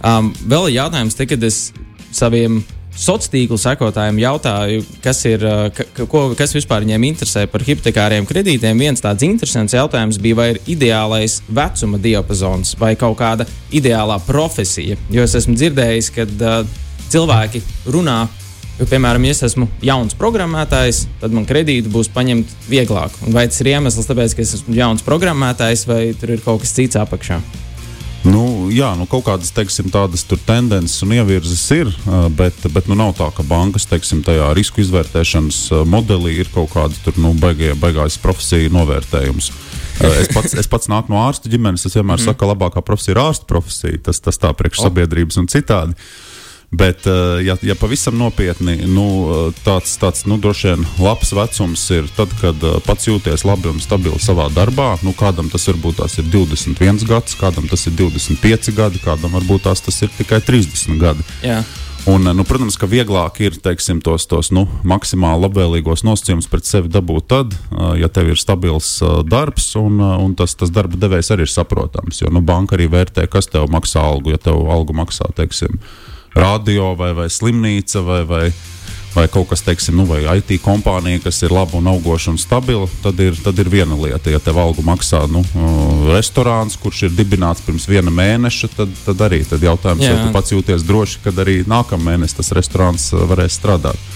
Um, 0.00 0.30
vēl 0.48 0.70
jautājums, 0.78 1.16
te, 1.16 1.26
kad 1.28 1.42
es 1.44 1.70
saviem 2.10 2.62
sociālo 2.90 3.32
tīklu 3.32 3.56
sekotājiem 3.60 4.18
jautāju, 4.20 4.82
kas, 5.04 5.20
ir, 5.28 5.44
uh, 5.46 5.68
ka, 5.72 6.06
ko, 6.10 6.22
kas 6.36 6.54
vispār 6.56 6.84
viņiem 6.84 7.06
interesē 7.10 7.46
par 7.50 7.64
hipotekāriem 7.64 8.26
kredītiem. 8.28 8.80
Viens 8.80 9.04
tāds 9.04 9.24
interesants 9.24 9.76
jautājums 9.76 10.18
bija, 10.20 10.38
vai 10.40 10.48
ir 10.54 10.60
ideālais 10.74 11.38
vecuma 11.48 12.00
diapazons 12.02 12.74
vai 12.80 12.94
kaut 13.00 13.18
kāda 13.20 13.46
ideālā 13.72 14.18
profesija. 14.26 14.98
Jo 15.12 15.24
es 15.24 15.36
esmu 15.38 15.56
dzirdējis, 15.56 16.12
ka 16.16 16.26
uh, 16.26 16.60
cilvēki 17.12 17.62
runā. 17.94 18.24
Jo, 18.80 18.88
piemēram, 18.88 19.26
ja 19.28 19.36
es 19.36 19.42
esmu 19.44 19.68
jauns 19.84 20.16
programmētājs, 20.16 21.04
tad 21.20 21.34
man 21.36 21.44
kredītu 21.48 21.92
būs 21.92 22.08
paņemt 22.14 22.68
vieglāk. 22.70 23.16
Un 23.26 23.36
vai 23.36 23.44
tas 23.50 23.60
ir 23.60 23.74
iemesls, 23.74 24.08
tāpēc, 24.08 24.36
ka 24.36 24.44
es 24.46 24.54
esmu 24.56 24.76
jauns 24.78 25.04
programmētājs, 25.04 25.84
vai 25.88 26.04
tur 26.16 26.32
ir 26.32 26.44
kaut 26.44 26.64
kas 26.64 26.72
cits 26.78 26.96
apakšā? 27.00 27.42
Nu, 28.20 28.68
jā, 28.68 28.90
nu, 29.00 29.06
kaut 29.08 29.24
kādas 29.30 29.52
teiksim, 29.56 29.88
tādas 29.92 30.26
tendences 30.28 31.00
un 31.06 31.14
ievirzes 31.16 31.62
ir, 31.72 31.92
bet, 32.36 32.58
bet 32.74 32.90
nu, 32.90 32.98
nav 32.98 33.14
tā, 33.16 33.30
ka 33.32 33.44
bankas 33.48 33.88
teiksim, 33.88 34.20
tajā 34.26 34.50
risku 34.56 34.82
izvērtēšanas 34.84 35.60
modelī 35.88 36.36
ir 36.42 36.50
kaut 36.52 36.74
kāda 36.74 37.00
tur, 37.04 37.16
nu, 37.22 37.32
baigie, 37.40 37.72
baigās 37.80 38.20
profesija 38.20 38.72
novērtējums. 38.76 39.52
Es 40.00 40.28
pats, 40.32 40.56
es 40.56 40.68
pats 40.68 40.88
nāku 40.92 41.12
no 41.12 41.20
ārsta 41.26 41.50
ģimenes. 41.52 41.84
Es 41.84 41.96
vienmēr 41.96 42.16
mm. 42.16 42.24
saku, 42.24 42.40
ka 42.40 42.52
labākā 42.52 42.84
profesija 42.84 43.16
ir 43.16 43.22
ārsta 43.24 43.48
profesija. 43.48 44.00
Tas, 44.08 44.20
tas 44.24 44.40
tā 44.40 44.52
priekš 44.56 44.80
sabiedrības 44.86 45.40
un 45.40 45.48
citādi. 45.52 45.96
Uh, 45.96 46.29
Bet, 46.70 47.06
eh, 47.06 47.12
ja, 47.44 47.56
ja 47.62 47.74
pavisam 47.74 48.14
nopietni, 48.18 48.76
nu, 48.86 49.06
eh, 49.26 49.54
tāds, 49.64 49.96
tāds 49.98 50.22
nu, 50.30 50.38
droši 50.38 50.68
vien 50.68 50.86
labs 51.02 51.32
vecums 51.34 51.82
ir 51.90 52.06
tad, 52.14 52.30
kad 52.38 52.62
eh, 52.62 52.76
pats 52.86 53.08
jūties 53.08 53.42
labi 53.42 53.72
un 53.72 53.80
stabili 53.82 54.20
savā 54.22 54.46
darbā. 54.54 54.92
Nu, 55.02 55.10
kādam 55.10 55.50
tas 55.50 55.66
varbūt 55.66 55.98
tās 55.98 56.14
ir 56.22 56.28
21 56.30 57.02
gads, 57.10 57.34
kādam 57.40 57.66
tas 57.66 57.88
ir 57.90 57.96
25 57.98 58.70
gadi, 58.76 59.02
kādam 59.02 59.34
varbūt 59.34 59.66
tās 59.66 59.82
tas 59.82 59.98
ir 60.06 60.12
tikai 60.14 60.38
30 60.46 61.00
gadi. 61.00 61.26
Jā. 61.42 61.64
Un, 62.08 62.22
nu, 62.22 62.46
protams, 62.48 62.78
ka 62.80 62.86
vieglāk 62.88 63.42
ir 63.42 63.58
teiksim, 63.60 63.98
tos, 64.00 64.24
tos 64.30 64.52
nu, 64.54 64.62
maksimāli 64.88 65.42
labvēlīgos 65.42 66.06
nosacījumus 66.06 66.48
pret 66.48 66.64
sevi 66.64 66.88
dabūt 66.88 67.26
tad, 67.28 67.56
ja 68.00 68.08
tev 68.08 68.30
ir 68.32 68.40
stabils 68.40 69.02
darbs 69.28 69.74
un, 69.76 70.00
un 70.00 70.32
tas, 70.38 70.54
tas 70.56 70.72
darba 70.72 70.96
devējs 70.96 71.28
arī 71.34 71.44
ir 71.44 71.52
saprotams. 71.52 72.22
Jo 72.22 72.32
nu, 72.32 72.40
banka 72.40 72.78
arī 72.78 72.88
vērtē, 72.94 73.26
kas 73.28 73.50
tev 73.52 73.68
maksā 73.74 74.00
algu, 74.00 74.32
ja 74.32 74.40
tev 74.40 74.64
algu 74.72 74.96
maksā 74.96 75.28
teiksim, 75.36 75.76
radio 76.34 76.94
vai, 76.98 77.12
vai 77.16 77.28
slimnīca 77.30 78.02
vai, 78.06 78.20
vai, 78.28 78.42
vai 79.14 79.26
kaut 79.32 79.50
kas, 79.50 79.64
teiksim, 79.66 79.96
nu, 79.98 80.06
vai 80.08 80.22
IT 80.38 80.60
kompānija, 80.64 81.22
kas 81.24 81.42
ir 81.42 81.54
laba 81.54 81.78
un 81.80 81.90
augoša 81.90 82.34
un 82.34 82.38
stabila, 82.40 82.86
tad 83.02 83.20
ir, 83.22 83.36
tad 83.42 83.58
ir 83.58 83.70
viena 83.72 83.98
lieta. 83.98 84.30
Ja 84.30 84.40
tev 84.42 84.60
algu 84.62 84.84
maksā 84.86 85.24
nu, 85.30 85.42
restorāns, 86.10 86.78
kurš 86.80 87.08
ir 87.08 87.16
dibināts 87.18 87.64
pirms 87.66 87.88
viena 87.90 88.12
mēneša, 88.14 88.72
tad, 88.76 88.94
tad 89.06 89.26
arī 89.26 89.42
tad 89.48 89.64
jautājums, 89.66 90.06
vai 90.06 90.24
tu 90.24 90.32
pats 90.36 90.54
jūties 90.54 90.86
droši, 90.86 91.22
kad 91.26 91.42
arī 91.42 91.60
nākamā 91.68 92.12
mēnesī 92.12 92.40
tas 92.40 92.54
restorāns 92.56 93.10
varēs 93.14 93.58
strādāt. 93.58 94.10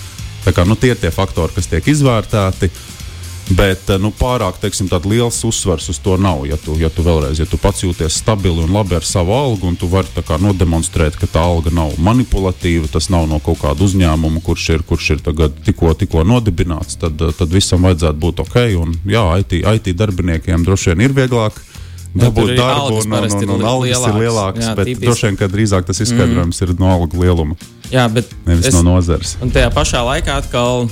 Tā 0.44 0.52
kā, 0.52 0.66
nu, 0.68 0.76
tie 0.76 0.92
ir 0.92 1.00
tie 1.00 1.11
faktori, 1.14 1.54
kas 1.56 1.71
tiek 1.71 1.87
izvērtēti. 1.88 2.68
Bet 3.52 3.90
eh, 3.92 3.98
nu, 4.00 4.08
pārāk 4.16 4.56
teiksim, 4.62 4.88
liels 5.04 5.42
uzsvers 5.44 5.90
uz 5.92 5.98
to 6.00 6.16
nav. 6.16 6.46
Ja 6.48 6.56
tu, 6.56 6.78
ja 6.80 6.88
tu 6.88 7.04
vēlreiz, 7.04 7.42
ja 7.42 7.46
tu 7.48 7.58
pats 7.60 7.84
jūties 7.84 8.16
stabili 8.22 8.64
un 8.64 8.72
labi 8.72 8.96
ar 8.96 9.04
savu 9.04 9.34
algu, 9.36 9.68
un 9.68 9.76
tu 9.76 9.88
vari 9.92 10.08
kā, 10.24 10.38
nodemonstrēt, 10.40 11.18
ka 11.20 11.28
tā 11.28 11.44
alga 11.44 11.72
nav 11.74 11.92
manipulatīva, 12.00 12.88
tas 12.92 13.10
nav 13.12 13.28
no 13.28 13.40
kaut 13.44 13.60
kāda 13.60 13.84
uzņēmuma, 13.84 14.40
kurš 14.44 14.70
ir, 14.78 14.86
kurš 14.88 15.10
ir 15.16 15.22
tikko, 15.66 15.92
tikko 15.92 16.24
nodibināts, 16.24 16.96
tad, 17.00 17.20
eh, 17.20 17.36
tad 17.36 17.52
visam 17.52 17.84
vajadzētu 17.84 18.20
būt 18.24 18.42
ok. 18.46 18.58
Un, 18.80 18.96
jā, 19.04 19.26
IT, 19.44 19.60
IT 19.60 19.92
darbiniekiem 19.98 20.64
droši 20.64 20.94
vien 20.94 21.04
ir 21.04 21.16
vieglāk. 21.16 21.60
Dabūt 22.14 22.52
nu, 22.52 22.56
darbu, 22.56 22.98
un, 23.02 23.12
un, 23.12 23.24
un, 23.26 23.54
un 23.56 23.64
algas 23.66 24.04
ir 24.06 24.18
lielākas, 24.22 24.68
jā, 24.68 24.74
bet 24.78 24.86
tipiski. 24.86 25.06
droši 25.08 25.26
vien, 25.26 25.38
ka 25.40 25.48
drīzāk 25.50 25.88
tas 25.88 25.98
izskaidrojums 26.04 26.60
mm. 26.60 26.68
ir 26.68 26.78
no 26.78 26.92
algu 26.94 27.18
lieluma. 27.18 27.56
Jā, 27.90 28.06
bet 28.06 28.30
nevis 28.46 28.70
es, 28.70 28.76
no 28.78 28.84
nozares. 28.86 29.34
Un 29.42 29.50
tajā 29.52 29.72
pašā 29.74 30.04
laikā 30.06 30.38
atkal 30.44 30.86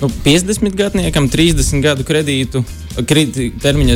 nu, 0.00 0.10
50 0.24 0.74
gadniekam 0.78 1.28
30 1.30 1.82
gadu 1.84 2.06
kredītu. 2.06 2.64
Termiņa, 2.94 3.94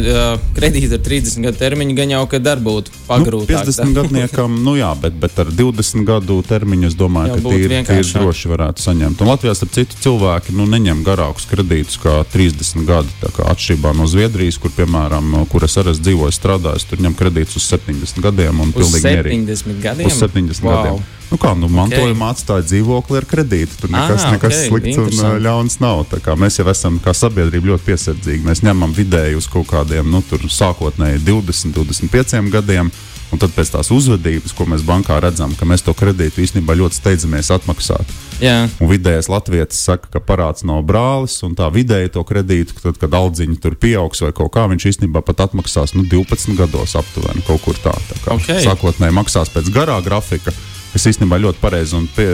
kredīta 0.56 0.96
ar 0.98 1.02
30 1.06 1.44
gadu 1.46 1.58
termiņu 1.60 1.94
gan 1.98 2.12
jau, 2.16 2.22
ka 2.30 2.40
darbu 2.42 2.72
būtu 2.78 2.94
pagrūtāk. 3.06 3.66
Nu, 3.68 3.72
50 3.72 3.94
gadniekam, 3.96 4.56
nu 4.64 4.74
jā, 4.78 4.90
bet, 5.00 5.14
bet 5.22 5.38
ar 5.38 5.52
20 5.54 6.06
gadu 6.08 6.38
termiņu 6.46 6.88
es 6.90 6.96
domāju, 6.98 7.36
Jā, 7.36 7.36
ka 7.38 7.52
tīri, 7.54 7.80
tīri 7.88 8.14
droši 8.18 8.50
varētu 8.52 8.84
saņemt. 8.84 9.22
Un 9.22 9.30
Latvijā 9.30 9.54
starp 9.58 9.74
citu 9.76 10.00
cilvēki 10.02 10.56
nu, 10.58 10.66
neņem 10.70 11.04
garākus 11.06 11.46
kredītus 11.50 12.00
kā 12.02 12.18
30 12.32 12.86
gadi. 12.88 13.14
Atšķirībā 13.48 13.94
no 13.96 14.08
Zviedrijas, 14.10 14.58
kur, 14.58 14.74
piemēram, 14.76 15.30
kur 15.52 15.64
es 15.68 15.78
arī 15.80 15.94
esmu 15.94 16.08
dzīvojis, 16.08 16.40
strādājis, 16.42 16.88
tur 16.90 17.04
ņem 17.04 17.14
kredītus 17.18 17.60
uz 17.60 17.68
70 17.70 18.24
gadiem 18.24 18.64
un 18.64 18.74
Uz 18.74 18.82
pilnīgi 18.82 19.14
mierīgi. 19.14 19.46
70 19.54 19.86
gadiem. 19.86 20.10
Uz 20.10 20.18
70 20.22 20.66
Wow. 20.68 20.82
gadiem. 20.82 21.06
Nu 21.28 21.36
kā, 21.36 21.50
nu, 21.58 21.68
mantojumā 21.68 22.30
atstāja 22.32 22.64
dzīvokli 22.64 23.18
ar 23.20 23.26
kredītu. 23.28 23.76
Tur 23.82 23.90
nekas, 23.92 24.24
Ah, 24.24 24.32
nekas 24.32 24.54
ok, 24.54 24.68
slikts 24.70 24.96
un 25.20 25.42
ļauns 25.44 25.76
nav. 25.82 26.06
Mēs 26.40 26.56
jau 26.56 26.64
esam 26.72 26.96
kā 27.04 27.12
sabiedrība 27.12 27.74
ļoti 27.74 27.84
piesardzīgi. 27.84 28.46
Mēs 28.48 28.62
ņemam 28.64 28.87
vidēji 28.94 29.38
uz 29.38 29.48
kaut 29.50 29.68
kādiem 29.70 30.08
nu, 30.10 30.22
sākotnēji 30.22 31.22
20, 31.26 31.76
25 31.76 32.50
gadiem. 32.54 32.92
Un 33.28 33.36
tad 33.36 33.52
pēc 33.52 33.74
tās 33.74 33.90
uzvedības, 33.92 34.54
ko 34.56 34.64
mēs 34.72 34.80
bankā 34.88 35.18
redzam, 35.20 35.52
ka 35.52 35.66
mēs 35.68 35.82
to 35.84 35.92
kredītu 35.92 36.40
īstenībā 36.46 36.72
ļoti 36.78 36.96
steidzamies 36.96 37.50
atmaksāt. 37.52 38.14
Jā, 38.40 38.70
Un 38.80 38.88
vidējais 38.88 39.28
latviečs 39.28 39.82
saka, 39.84 40.08
ka 40.14 40.22
parāds 40.24 40.64
nav 40.64 40.80
brālis, 40.88 41.36
un 41.44 41.52
tā 41.58 41.68
vidēji 41.74 42.14
to 42.14 42.24
kredītu, 42.24 42.78
tad, 42.80 42.96
kad 43.02 43.18
audziņi 43.18 43.58
tur 43.60 43.76
pieaugs 43.76 44.24
vai 44.24 44.32
kaut 44.32 44.54
kā, 44.54 44.64
viņš 44.72 44.88
īstenībā 44.94 45.20
pat 45.26 45.44
atmaksās 45.48 45.92
nu, 45.98 46.06
12 46.08 46.56
gados 46.56 46.96
aptuveni 46.96 47.44
kaut 47.44 47.66
kur 47.66 47.76
tā. 47.82 47.92
tā 48.08 48.20
kā 48.24 48.38
Ok. 48.38 48.48
Sākotnēji 48.64 49.18
maksās 49.20 49.52
pēc 49.52 49.68
garā 49.74 50.00
grafika. 50.06 50.54
Es 50.96 51.04
īstenībā 51.06 51.36
ļoti 51.42 51.60
pareizi 51.60 51.96
un, 51.98 52.06
pie, 52.16 52.26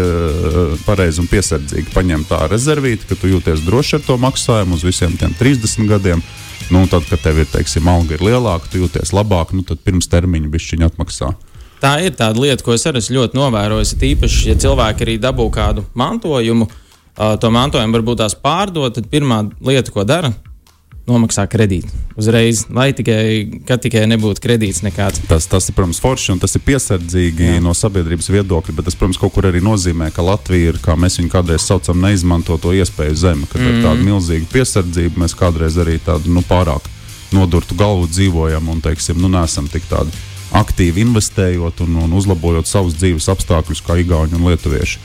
pareizi 0.86 1.20
un 1.22 1.28
piesardzīgi 1.30 1.90
paņemu 1.94 2.28
tā 2.28 2.44
rezervīti, 2.50 3.08
ka 3.10 3.18
tu 3.18 3.32
jūties 3.32 3.64
droši 3.66 3.98
ar 3.98 4.04
to 4.06 4.18
maksājumu 4.22 4.78
uz 4.78 4.84
visiem 4.86 5.16
tiem 5.18 5.34
30 5.40 5.90
gadiem. 5.90 6.22
Nu, 6.72 6.84
tad, 6.88 7.04
kad 7.10 7.20
tev 7.20 7.42
ir, 7.42 7.48
teiksim, 7.50 7.88
alga 7.90 8.16
ir 8.16 8.22
lielāka, 8.24 8.70
tu 8.70 8.80
jūties 8.80 9.12
labāk, 9.12 9.52
nu, 9.52 9.64
tad 9.66 9.82
pirms 9.84 10.08
termiņa 10.12 10.48
bišķiņa 10.52 10.88
atmaksā. 10.92 11.34
tā 11.82 11.98
ir 12.06 12.14
tāda 12.16 12.40
lieta, 12.40 12.64
ko 12.64 12.72
es 12.72 12.86
arī 12.88 13.02
ļoti 13.02 13.36
novērojis. 13.36 13.96
Tīpaši, 14.00 14.48
ja 14.52 14.56
cilvēki 14.62 15.04
arī 15.04 15.18
dabū 15.20 15.50
kādu 15.52 15.84
mantojumu, 15.98 16.70
to 17.40 17.50
mantojumu 17.52 17.98
varbūt 17.98 18.22
tās 18.22 18.38
pārdot, 18.38 18.94
tad 18.96 19.10
pirmā 19.12 19.42
lieta, 19.60 19.92
ko 19.92 20.06
dara, 20.08 20.32
nomaksā 21.08 21.44
kredītu. 21.50 21.90
Uzreiz, 22.16 22.64
lai 22.72 22.88
tikai, 22.96 23.60
tikai 23.68 24.04
nebūtu 24.08 24.40
kredīts 24.44 24.80
nekāds. 24.84 25.20
Tas, 25.28 25.46
tas 25.50 25.68
ir, 25.68 25.76
protams, 25.76 26.00
forši 26.00 26.32
un 26.34 26.40
tas 26.42 26.56
ir 26.56 26.64
piesardzīgi 26.64 27.50
Jā. 27.50 27.62
no 27.64 27.74
sabiedrības 27.76 28.30
viedokļa, 28.32 28.76
bet 28.78 28.88
tas, 28.88 28.96
protams, 28.96 29.20
kaut 29.20 29.34
kur 29.36 29.50
arī 29.50 29.60
nozīmē, 29.64 30.08
ka 30.14 30.24
Latvija 30.24 30.72
ir, 30.72 30.80
kā 30.84 30.96
mēs 30.96 31.20
viņu 31.20 31.32
kādreiz 31.32 31.66
saucam, 31.66 32.00
neizmanto 32.04 32.56
to 32.60 32.72
iespēju 32.76 33.18
zeme, 33.20 33.48
kad 33.52 33.60
mm. 33.60 33.72
ar 33.72 33.90
tādu 33.90 34.08
milzīgu 34.08 34.48
piesardzību 34.52 35.24
mēs 35.24 35.36
kādreiz 35.38 35.76
arī 35.80 35.98
tādu 36.04 36.32
nu, 36.32 36.44
pārāk 36.48 36.88
nodurtu 37.34 37.76
galvu 37.76 38.08
dzīvojam 38.08 38.70
un, 38.72 38.80
teiksim, 38.84 39.20
nu, 39.20 39.28
nesam 39.32 39.68
tik 39.68 39.84
tādi 39.90 40.14
aktīvi 40.54 41.02
investējot 41.02 41.82
un, 41.84 41.98
un 42.04 42.16
uzlabojot 42.16 42.68
savus 42.70 42.96
dzīves 42.96 43.28
apstākļus, 43.32 43.82
kā 43.84 43.98
Igauni 44.00 44.38
un 44.38 44.46
Lietuvieši. 44.48 45.00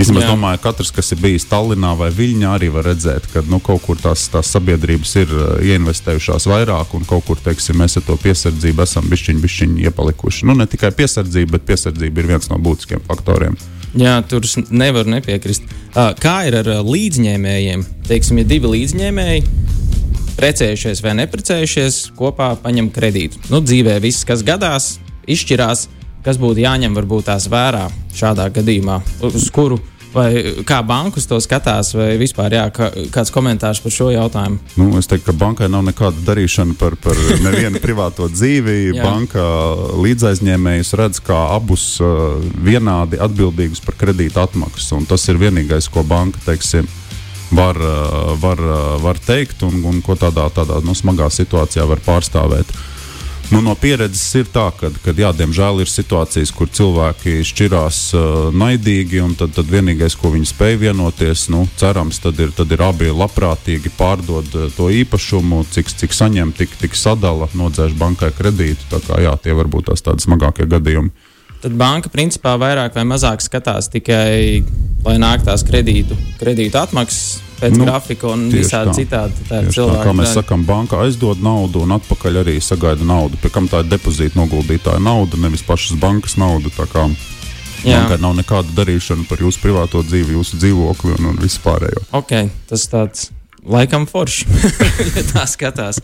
Jā. 0.00 0.30
domāju, 0.32 0.58
ka 0.58 0.70
katrs, 0.70 0.90
kas 0.94 1.12
ir 1.12 1.20
bijis 1.22 1.44
Tallinā 1.50 1.92
vai 1.98 2.08
Viļņā, 2.14 2.54
arī 2.56 2.70
var 2.72 2.86
redzēt, 2.88 3.28
ka 3.32 3.42
nu, 3.48 3.60
kaut 3.62 3.84
kur 3.84 4.00
tās, 4.00 4.24
tās 4.32 4.50
sabiedrības 4.54 5.12
ir 5.20 5.34
uh, 5.36 5.44
ieinvestējušās 5.62 6.48
vairāk, 6.48 6.94
un 6.96 7.04
kaut 7.08 7.26
kur 7.28 7.40
teiksim, 7.44 7.78
mēs 7.82 7.98
ar 8.00 8.06
to 8.06 8.16
piesardzību 8.22 8.86
esam 8.86 9.06
bišķiņi, 9.12 9.44
bišķiņi 9.44 9.86
iepalikuši. 9.90 10.48
Nu, 10.48 10.56
ne 10.58 10.66
tikai 10.70 10.94
piesardzība, 10.96 11.58
bet 11.58 11.68
piesardzība 11.68 12.22
ir 12.22 12.32
viens 12.32 12.50
no 12.50 12.58
būtiskiem 12.62 13.04
faktoriem. 13.08 13.58
Jā, 13.98 14.16
tur 14.24 14.46
es 14.48 14.56
nevaru 14.72 15.12
nepiekrist. 15.12 15.68
Uh, 15.92 16.14
Kā 16.16 16.38
ir 16.48 16.56
ar 16.62 16.72
uh, 16.72 16.80
līdzņēmējiem? 16.88 17.84
Teiksim, 18.08 18.40
ja 18.40 18.48
divi 18.48 18.72
līdzņēmēji 18.72 19.44
precējušies 20.38 21.02
vai 21.04 21.16
neprecējušies, 21.20 21.98
kopā 22.18 22.54
paņem 22.62 22.88
kredītu. 22.94 23.42
Nu, 23.52 23.60
dzīvē 23.62 23.98
viss, 24.02 24.24
kas 24.26 24.40
gadās, 24.46 24.96
izšķirās, 25.30 25.86
kas 26.24 26.40
būtu 26.42 26.64
jāņem 26.64 26.94
varbūt 26.98 27.30
tās 27.30 27.48
vērā 27.52 27.88
šādā 28.16 28.50
gadījumā, 28.54 29.00
uz 29.28 29.48
kuru 29.54 29.80
vai 30.12 30.28
kā 30.68 30.80
bankas 30.84 31.26
to 31.28 31.38
skatās, 31.42 31.92
vai 31.96 32.14
vispār 32.20 32.56
jā, 32.56 32.66
kā, 32.74 32.90
kāds 33.12 33.32
komentārs 33.32 33.80
par 33.82 33.94
šo 33.94 34.10
jautājumu. 34.12 34.58
Nu, 34.76 34.90
es 35.00 35.08
teiktu, 35.10 35.30
ka 35.30 35.36
bankai 35.40 35.68
nav 35.72 35.86
nekāda 35.88 36.24
darīšana 36.26 36.76
par, 36.80 36.96
par 37.00 37.18
nevienu 37.44 37.80
privāto 37.84 38.28
dzīvi. 38.32 38.92
Banka 39.00 39.44
līdzaizņēmējus 40.02 40.94
redz 41.00 41.22
kā 41.24 41.38
abus 41.56 41.86
uh, 42.04 42.36
vienādi 42.64 43.20
atbildīgus 43.22 43.82
par 43.84 43.98
kredīta 44.00 44.46
atmaksu. 44.46 45.00
Tas 45.08 45.26
ir 45.32 45.40
vienīgais, 45.40 45.88
ko 45.92 46.04
banka 46.06 46.42
teiksim, 46.46 46.88
var, 47.52 47.80
uh, 47.80 48.32
var, 48.40 48.60
uh, 48.60 48.96
var 49.02 49.20
teikt 49.20 49.64
un, 49.66 49.80
un 49.88 50.00
ko 50.04 50.16
tādā, 50.20 50.48
tādā 50.54 50.82
nu, 50.84 50.96
smagā 50.96 51.30
situācijā 51.32 51.88
var 51.88 52.04
pārstāvēt. 52.04 52.76
Nu, 53.50 53.60
no 53.60 53.74
pieredzes 53.76 54.22
ir 54.38 54.46
tā, 54.48 54.68
ka, 54.78 54.88
kad, 55.04 55.18
jā, 55.18 55.32
diemžēl 55.36 55.82
ir 55.82 55.90
situācijas, 55.90 56.52
kur 56.56 56.70
cilvēki 56.72 57.42
šķirās 57.44 57.98
uh, 58.16 58.22
naidīgi, 58.56 59.20
un 59.24 59.34
tad, 59.36 59.52
tad 59.56 59.68
vienīgais, 59.68 60.16
ko 60.16 60.30
viņi 60.32 60.48
spēj 60.48 60.78
vienoties, 60.84 61.48
nu, 61.52 61.66
cerams, 61.80 62.22
tad 62.22 62.40
ir, 62.40 62.54
tad 62.56 62.72
ir 62.72 62.84
abi 62.86 63.10
labprātīgi 63.12 63.92
pārdod 63.98 64.48
uh, 64.56 64.70
to 64.76 64.88
īpašumu, 65.02 65.64
cik, 65.74 65.92
cik 66.00 66.16
saņem, 66.16 66.54
tik, 66.56 66.72
tik 66.80 66.96
sadala, 66.96 67.50
nodzēš 67.58 67.98
bankai 68.00 68.32
kredītu. 68.38 68.88
Tā 68.94 69.02
kā, 69.04 69.20
jā, 69.26 69.36
tie 69.42 69.56
var 69.58 69.68
būt 69.72 69.90
tās 69.90 70.06
tādas 70.06 70.28
smagākie 70.28 70.70
gadījumi. 70.70 71.12
Tad 71.62 71.76
banka 71.78 72.10
principā 72.10 72.56
vairāk 72.58 72.96
vai 72.96 73.04
mazāk 73.06 73.44
skatās 73.44 73.86
tikai, 73.92 74.64
lai 75.04 75.18
nāk 75.22 75.44
tās 75.46 75.62
kredītu, 75.66 76.16
kredītu 76.40 76.80
atmaksas 76.80 77.51
pēc 77.62 77.76
Nu, 77.78 77.86
grafika 77.86 78.32
un 78.34 78.48
visādi 78.52 78.92
tā. 78.92 78.96
citādi. 79.00 79.46
Tā 79.48 79.60
Tieši 79.66 79.84
tā, 79.88 79.98
kā 80.04 80.14
mēs 80.18 80.34
sakām, 80.36 80.64
banka 80.68 81.02
aizdod 81.04 81.42
naudu 81.42 81.84
un 81.86 81.96
atpakaļ 81.96 82.40
arī 82.42 82.56
sagaida 82.62 83.06
naudu. 83.06 83.38
Pie 83.42 83.52
kam 83.54 83.68
tā 83.70 83.84
ir 83.84 83.92
depozīta 83.92 84.38
noguldītāja 84.40 85.02
nauda, 85.02 85.40
nevis 85.40 85.64
pašas 85.66 85.96
bankas 86.02 86.36
nauda. 86.40 86.72
Jā. 87.82 87.98
bankai 87.98 88.20
nav 88.22 88.36
nekāda 88.38 88.74
darīšana 88.76 89.26
par 89.26 89.40
jūsu 89.42 89.58
privāto 89.62 90.02
dzīvi, 90.06 90.36
jūsu 90.36 90.58
dzīvokli 90.62 91.16
un, 91.16 91.32
un 91.32 91.38
visu 91.42 91.58
pārējo. 91.64 92.04
Ok, 92.14 92.34
tas 92.70 92.84
tāds 92.90 93.30
laikam 93.66 94.06
forši. 94.06 94.46
ja 95.16 95.24
tā 95.32 95.46
skatās. 95.50 95.98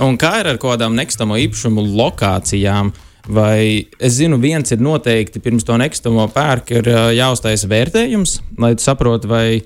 Un 0.00 0.16
kā 0.20 0.38
ir 0.40 0.52
ar 0.52 0.60
kaut 0.60 0.76
kādām 0.76 0.96
nekustamo 0.96 1.38
īpašumu 1.40 1.84
lokācijām? 1.92 2.92
Vai 3.30 3.84
es 4.00 4.16
zinu, 4.16 4.38
viens 4.40 4.72
ir 4.72 4.80
noteikti 4.80 5.42
pirms 5.44 5.66
to 5.68 5.76
nekustamo 5.78 6.24
pērk, 6.32 6.72
ir 6.80 6.88
jāuztaisa 7.18 7.68
vērtējums, 7.68 8.38
lai 8.58 8.72
tu 8.78 8.82
saprotu, 8.86 9.28
vai 9.30 9.60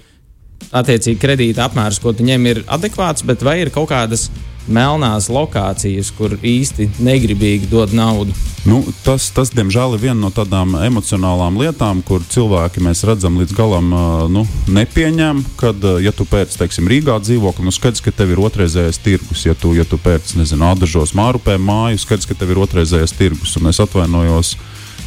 attiecīgi 0.73 1.21
kredīta 1.21 1.69
apmērs, 1.69 2.01
ko 2.03 2.15
tu 2.17 2.27
ņem, 2.27 2.51
ir 2.51 2.65
adekvāts, 2.67 3.27
bet 3.27 3.45
vai 3.45 3.61
ir 3.65 3.73
kaut 3.75 3.91
kādas 3.93 4.29
melnās 4.65 5.29
lokācijas, 5.29 6.11
kur 6.17 6.35
īsti 6.41 6.89
negribīgi 7.05 7.69
dod 7.69 7.93
naudu. 7.97 8.33
Nu, 8.65 8.81
tas, 9.05 9.27
tas, 9.35 9.51
diemžēl, 9.53 9.97
ir 9.97 10.05
viena 10.07 10.17
no 10.23 10.31
tādām 10.33 10.73
emocionālām 10.87 11.59
lietām, 11.61 12.01
kur 12.07 12.25
cilvēki 12.33 12.81
mēs 12.85 13.05
redzam 13.05 13.37
līdz 13.41 13.53
galam 13.57 13.91
nu, 14.33 14.47
nepieņem. 14.73 15.43
Kad, 15.61 15.85
ja 16.01 16.15
tu 16.17 16.25
pēc, 16.29 16.57
teiksim, 16.61 16.89
Rīgā 16.89 17.19
dzīvokli, 17.21 17.67
nu 17.67 17.75
skaidrs, 17.75 18.01
ka 18.05 18.15
tev 18.15 18.33
ir 18.33 18.41
otrreizējais 18.41 19.03
tirgus. 19.05 19.45
Ja 19.45 19.57
tu, 19.59 19.75
ja 19.77 19.85
tu 19.89 20.01
pēc, 20.01 20.33
nezinu, 20.41 20.71
Ādažos 20.73 21.13
mārupē 21.19 21.59
māju, 21.61 22.01
skaidrs, 22.01 22.31
ka 22.31 22.39
tev 22.41 22.55
ir 22.55 22.65
otrreizējais 22.65 23.17
tirgus. 23.19 23.59
Un 23.61 23.69
es 23.73 23.83
atvainojos 23.85 24.57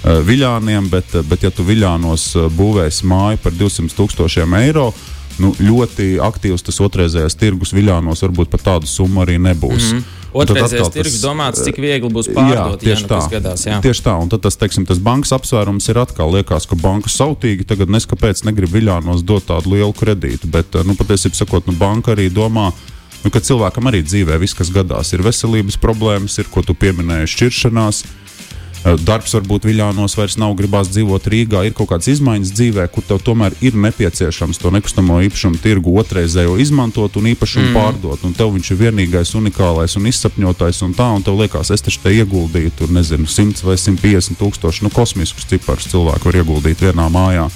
Viļāniem, 0.08 0.92
bet, 0.94 1.16
bet 1.28 1.42
ja 1.44 1.50
tu 1.52 1.66
Viļānos 1.66 2.30
būvēsi 2.56 3.08
māju 3.10 3.40
par 3.42 3.56
200 3.58 3.98
tūkstošiem 3.98 4.54
eiro, 4.62 4.92
nu, 5.44 5.54
ļoti 5.60 6.18
aktīvs 6.24 6.66
tas 6.68 6.80
otrreizējais 6.84 7.38
tirgus 7.40 7.74
Viļānos 7.76 8.24
varbūt 8.26 8.52
par 8.54 8.64
tādu 8.66 8.90
summu 8.90 9.24
arī 9.24 9.38
nebūs. 9.42 9.92
Mm 9.92 9.98
-hmm. 9.98 10.16
Otrreizējais 10.38 10.92
tirgus 10.94 11.22
domāts, 11.24 11.64
cik 11.64 11.80
viegli 11.82 12.10
būs 12.14 12.30
pārdot, 12.34 12.82
ja 12.84 12.90
tieši 12.90 13.06
nu 13.06 13.10
tā. 13.10 13.20
gadās. 13.32 13.66
Jā. 13.66 13.80
Tieši 13.82 14.04
tā, 14.04 14.18
un 14.22 14.30
tad 14.30 14.44
tas, 14.44 14.58
teiksim, 14.60 14.86
tas 14.86 15.00
bankas 15.00 15.32
apsvērums 15.32 15.90
ir 15.90 15.98
atkal 15.98 16.34
liekas, 16.34 16.68
ka 16.68 16.76
banka 16.76 17.10
sautīgi 17.10 17.66
tagad 17.66 17.90
nes 17.90 18.06
kāpēc 18.06 18.44
negrib 18.44 18.70
viļānos 18.70 19.24
dot 19.24 19.48
tādu 19.48 19.74
lielu 19.74 19.94
kredītu, 19.94 20.48
bet, 20.52 20.78
nu, 20.86 20.96
patiesībā 21.00 21.36
sakot, 21.36 21.68
nu, 21.68 21.74
banka 21.74 22.12
arī 22.12 22.30
domā, 22.30 22.72
nu, 23.24 23.32
ka 23.32 23.40
cilvēkam 23.40 23.88
arī 23.88 24.04
dzīvē 24.04 24.38
viss, 24.40 24.54
kas 24.54 24.70
gadās, 24.70 25.14
ir 25.14 25.24
veselības 25.24 25.78
problēmas, 25.78 26.38
ir, 26.38 26.52
ko 26.52 26.62
tu 26.62 26.74
pieminēji, 26.74 27.34
šķiršanās. 27.34 28.04
Eh, 28.04 28.27
Darbs 28.86 29.34
varbūt 29.36 29.66
viļānos 29.68 30.16
vairs 30.16 30.38
nav, 30.40 30.54
gribās 30.60 30.88
dzīvot 30.94 31.28
Rīgā, 31.32 31.64
ir 31.68 31.74
kaut 31.76 31.90
kādas 31.92 32.08
izmaiņas 32.14 32.54
dzīvē, 32.56 32.86
kur 32.94 33.04
tev 33.08 33.20
tomēr 33.26 33.56
ir 33.66 33.76
nepieciešams 33.76 34.62
to 34.62 34.72
nekustamo 34.72 35.18
īpašumu 35.28 35.60
tirgu 35.64 35.96
otrreizējo 36.00 36.56
izmantot 36.62 37.18
un 37.20 37.30
īpašumu 37.34 37.72
mm. 37.72 37.76
pārdot. 37.76 38.24
Un 38.28 38.36
tev 38.38 38.54
viņš 38.56 38.72
ir 38.72 38.82
vienīgais, 38.86 39.34
unikālais 39.40 39.98
un 40.00 40.08
izsapņotais, 40.12 40.82
un 40.88 40.96
tā, 40.98 41.10
un 41.18 41.26
tev 41.26 41.40
liekas, 41.42 41.74
es 41.76 41.84
taču 41.84 42.04
te 42.04 42.14
ieguldīju, 42.16 42.76
tur 42.80 42.94
nezinu, 42.96 43.28
100 43.28 43.66
vai 43.68 43.80
150 43.82 44.40
tūkstoši, 44.40 44.86
nu, 44.86 44.94
kosmiskus 44.94 45.50
ciparus 45.50 45.90
cilvēku 45.92 46.30
var 46.30 46.42
ieguldīt 46.44 46.86
vienā 46.88 47.10
mājā. 47.12 47.50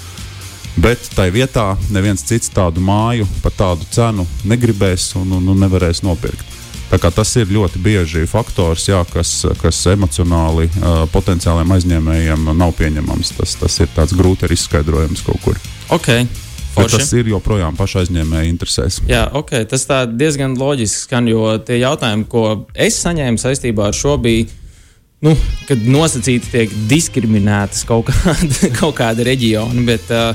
Bet 0.82 1.04
tai 1.16 1.28
vietā 1.32 1.74
neviens 1.92 2.24
cits 2.24 2.52
tādu 2.52 2.80
māju 2.80 3.28
par 3.44 3.52
tādu 3.56 3.88
cenu 3.92 4.24
negribēs 4.48 5.12
un, 5.20 5.36
un, 5.38 5.52
un 5.52 5.64
nevarēs 5.64 6.00
nopirkt. 6.04 6.61
Tas 6.92 7.34
ir 7.40 7.48
ļoti 7.48 7.80
bieži 7.80 8.26
faktors, 8.28 8.84
jā, 8.90 9.00
kas, 9.08 9.46
kas 9.62 9.80
emocionāli 9.94 10.68
uh, 10.68 11.02
potenciāliem 11.12 11.72
aizņēmējiem 11.78 12.52
nav 12.52 12.74
pieņemams. 12.76 13.34
Tas, 13.38 13.56
tas 13.60 13.80
ir 13.80 13.92
grūti 14.12 14.48
arī 14.48 14.58
izskaidrojams 14.58 15.24
kaut 15.24 15.40
kur. 15.44 15.60
Ok, 15.92 16.10
Bet 16.72 16.92
tas 16.94 17.10
ir 17.12 17.28
joprojām 17.28 17.76
paša 17.76 18.02
aizņēmēja 18.02 18.48
interesēs. 18.48 19.00
Jā, 19.08 19.26
ok, 19.36 19.54
tas 19.68 19.84
diezgan 20.16 20.54
loģiski 20.58 21.04
skan, 21.04 21.28
jo 21.28 21.44
tie 21.66 21.82
jautājumi, 21.82 22.24
ko 22.32 22.44
es 22.72 22.96
saņēmu 23.02 23.40
saistībā 23.40 23.90
ar 23.90 23.96
šo, 23.96 24.16
bija, 24.22 24.46
nu, 25.26 25.34
kad 25.68 25.84
nosacīti 25.84 26.52
tiek 26.54 26.72
diskriminētas 26.88 27.84
kaut 27.88 28.08
kāda, 28.08 28.70
kaut 28.80 28.96
kāda 29.00 29.26
reģiona. 29.28 29.84
Bet 29.88 30.08
uh, 30.14 30.32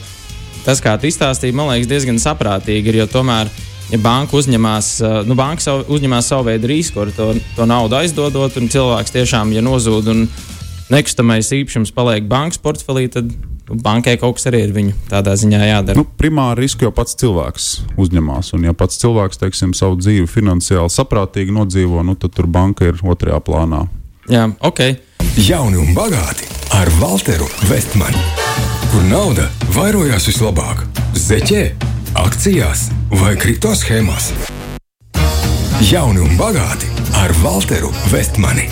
tas, 0.66 0.82
kā 0.84 0.94
tu 1.02 1.10
izstāstīji, 1.10 1.58
man 1.58 1.72
liekas, 1.72 1.90
diezgan 1.90 2.22
saprātīgi 2.22 2.94
ir, 2.94 3.02
jo 3.02 3.10
tomēr. 3.18 3.50
Ja 3.88 3.98
banka 4.04 4.36
uzņemās, 4.36 4.88
nu, 5.28 5.36
banka 5.40 5.64
savu, 5.64 5.86
uzņemās 5.96 6.28
savu 6.34 6.50
veidu 6.50 6.68
risku 6.68 7.06
ar 7.06 7.12
to, 7.16 7.30
to 7.56 7.68
naudu 7.70 7.96
aizdodot, 8.02 8.58
un 8.60 8.68
cilvēks 8.72 9.14
tiešām, 9.16 9.54
ja 9.56 9.64
nozūd 9.64 10.10
un 10.12 10.26
nekustamais 10.92 11.52
īpašums 11.56 11.94
paliek 11.96 12.28
bankas 12.28 12.60
portfelī, 12.64 13.08
tad 13.12 13.32
bankai 13.68 14.16
kaut 14.20 14.38
kas 14.38 14.48
arī 14.52 14.64
ir 14.68 14.74
viņu 14.76 14.94
tādā 15.12 15.36
ziņā 15.40 15.62
jādara. 15.68 16.00
Nu, 16.00 16.08
primāri 16.20 16.66
risku 16.66 16.88
jau 16.88 16.94
pats 16.96 17.18
cilvēks 17.20 17.70
uzņemās. 18.00 18.54
Un, 18.56 18.68
ja 18.68 18.76
pats 18.78 19.00
cilvēks 19.02 19.42
teiksim, 19.42 19.76
savu 19.78 20.00
dzīvi 20.00 20.28
finansiāli 20.32 20.92
saprātīgi 20.94 21.56
nodzīvo, 21.56 22.04
nu, 22.08 22.16
tad 22.20 22.36
tur 22.36 22.48
banka 22.48 22.88
ir 22.88 23.00
otrajā 23.04 23.40
plānā. 23.44 23.86
Jā, 24.32 24.48
ok. 24.68 24.84
Jauni 25.48 25.80
un 25.80 25.94
bagāti 25.96 26.48
ar 26.76 26.92
Walteru 27.02 27.48
Vestmanu, 27.70 28.24
kur 28.92 29.06
nauda 29.08 29.48
vairojās 29.76 30.28
vislabāk- 30.28 30.84
zeķē, 31.28 31.64
akcijās 32.16 32.88
vai 33.12 33.34
kripto 33.40 33.74
schēmās. 33.76 34.30
Jauni 35.88 36.24
un 36.24 36.38
bagāti 36.40 36.88
ar 37.20 37.34
Walteru 37.44 37.90
Vestmani. 38.12 38.68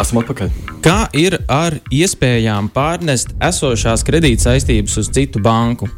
Esam 0.00 0.22
atpakaļ. 0.22 0.50
Kā 0.84 1.06
ir 1.16 1.36
ar 1.48 1.76
iespējām 1.94 2.70
pārnest 2.74 3.36
esošās 3.44 4.04
kredītsaistības 4.06 4.96
uz 5.02 5.12
citu 5.14 5.42
banku? 5.44 5.88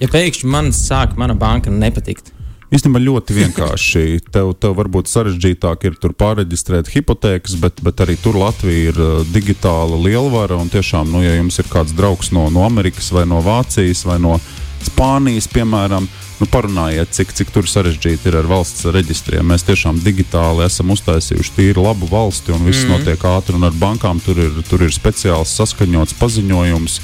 Ja 0.00 0.08
pēkšņi 0.10 0.50
man 0.50 0.72
sāk 0.74 1.18
mana 1.20 1.36
banka 1.38 1.70
nepatikt. 1.70 2.32
Īstenībā 2.74 2.98
ļoti 3.02 3.36
vienkārši. 3.36 4.04
Tev, 4.34 4.54
tev 4.58 4.74
varbūt 4.78 5.10
sarežģītāk 5.10 5.86
ir 5.86 5.98
tur 6.02 6.16
pārreģistrēt 6.18 6.90
hipotēkas, 6.90 7.54
bet, 7.62 7.78
bet 7.84 8.02
arī 8.02 8.16
tur 8.18 8.38
Latvija 8.40 8.90
ir 8.90 8.98
uh, 8.98 9.22
digitāla 9.30 10.00
lielvara. 10.00 10.58
Un 10.58 10.72
tiešām, 10.72 11.12
nu, 11.12 11.22
ja 11.22 11.36
jums 11.36 11.60
ir 11.62 11.70
kāds 11.70 11.94
draugs 11.94 12.32
no, 12.34 12.48
no 12.50 12.64
Amerikas 12.66 13.12
vai 13.14 13.28
no 13.30 13.44
Vācijas 13.44 14.02
vai 14.08 14.18
no 14.22 14.40
Spānijas, 14.84 15.48
piemēram, 15.50 16.06
nu, 16.40 16.48
parunājiet, 16.50 17.12
cik, 17.16 17.32
cik 17.36 17.52
tur 17.54 17.68
sarežģīti 17.70 18.30
ir 18.30 18.38
ar 18.42 18.48
valsts 18.50 18.88
reģistriem. 18.94 19.46
Mēs 19.48 19.66
tiešām 19.68 20.00
digitāli 20.04 20.66
esam 20.66 20.92
uztaisījuši 20.94 21.54
tīri 21.56 21.84
labu 21.84 22.08
valsti, 22.10 22.52
un 22.54 22.66
viss 22.68 22.84
mm 22.84 22.94
notiek 22.94 23.28
ātri. 23.30 23.56
Ar 23.60 23.78
bankām 23.80 24.20
tur 24.24 24.40
ir, 24.42 24.60
tur 24.68 24.84
ir 24.84 24.92
speciāls 24.94 25.54
saskaņots 25.56 26.18
paziņojums. 26.20 27.00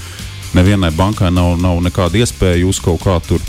Nevienai 0.58 0.90
bankai 0.96 1.30
nav, 1.32 1.54
nav 1.62 1.78
nekāda 1.84 2.20
iespēja 2.20 2.66
uz 2.66 2.82
kaut 2.82 3.04
kā 3.04 3.16
tur 3.26 3.42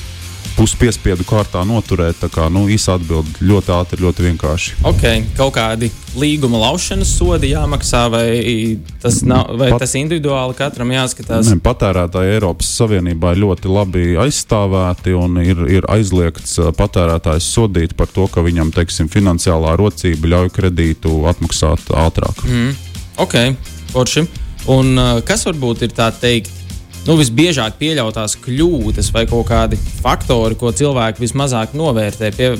puspiespiedu 0.57 1.25
kārtā 1.27 1.63
noturēt. 1.67 2.19
Tā 2.21 2.29
kā 2.31 2.47
nu, 2.53 2.65
īsa 2.71 2.95
atbilde 2.97 3.45
ļoti 3.45 3.73
ātri, 3.75 4.01
ļoti 4.03 4.25
vienkārši. 4.27 4.75
Ok, 4.87 5.05
kaut 5.37 5.55
kādi 5.57 5.91
līguma 6.19 6.59
laušanas 6.65 7.13
sodi 7.17 7.51
jāmaksā, 7.53 8.03
vai 8.11 8.27
tas, 9.03 9.21
nav, 9.27 9.53
vai 9.59 9.71
Pat, 9.73 9.85
tas 9.85 9.95
individuāli 9.99 10.57
katram 10.59 10.91
jāskatās? 10.93 11.49
Ne, 11.49 11.57
patērētāji 11.63 12.35
Eiropas 12.35 12.71
Savienībā 12.81 13.33
ir 13.35 13.43
ļoti 13.45 13.71
labi 13.71 14.05
aizstāvēti 14.21 15.15
un 15.17 15.41
ir, 15.43 15.65
ir 15.79 15.89
aizliegts 15.91 16.59
patērētājs 16.77 17.49
sodīt 17.55 17.95
par 17.99 18.11
to, 18.11 18.27
ka 18.31 18.43
viņam 18.45 18.73
teiksim, 18.75 19.09
finansiālā 19.11 19.75
rocība 19.79 20.35
ļauj 20.35 20.53
kredītu 20.55 21.21
atmaksāt 21.31 21.93
ātrāk. 22.05 22.45
Mm, 22.47 22.73
ok, 23.23 23.37
forši. 23.95 24.27
Un 24.71 24.93
kas 25.25 25.47
varbūt 25.47 25.87
ir 25.87 25.95
tā 25.97 26.11
teikt? 26.13 26.60
Nu, 27.07 27.17
visbiežāk 27.19 27.77
pieļautās 27.81 28.37
kļūdas 28.43 29.11
vai 29.15 29.25
kaut 29.29 29.49
kādi 29.49 29.79
faktori, 30.01 30.57
ko 30.59 30.73
cilvēki 30.75 31.23
vismazāk 31.23 31.75
novērtē, 31.77 32.31
pie, 32.37 32.51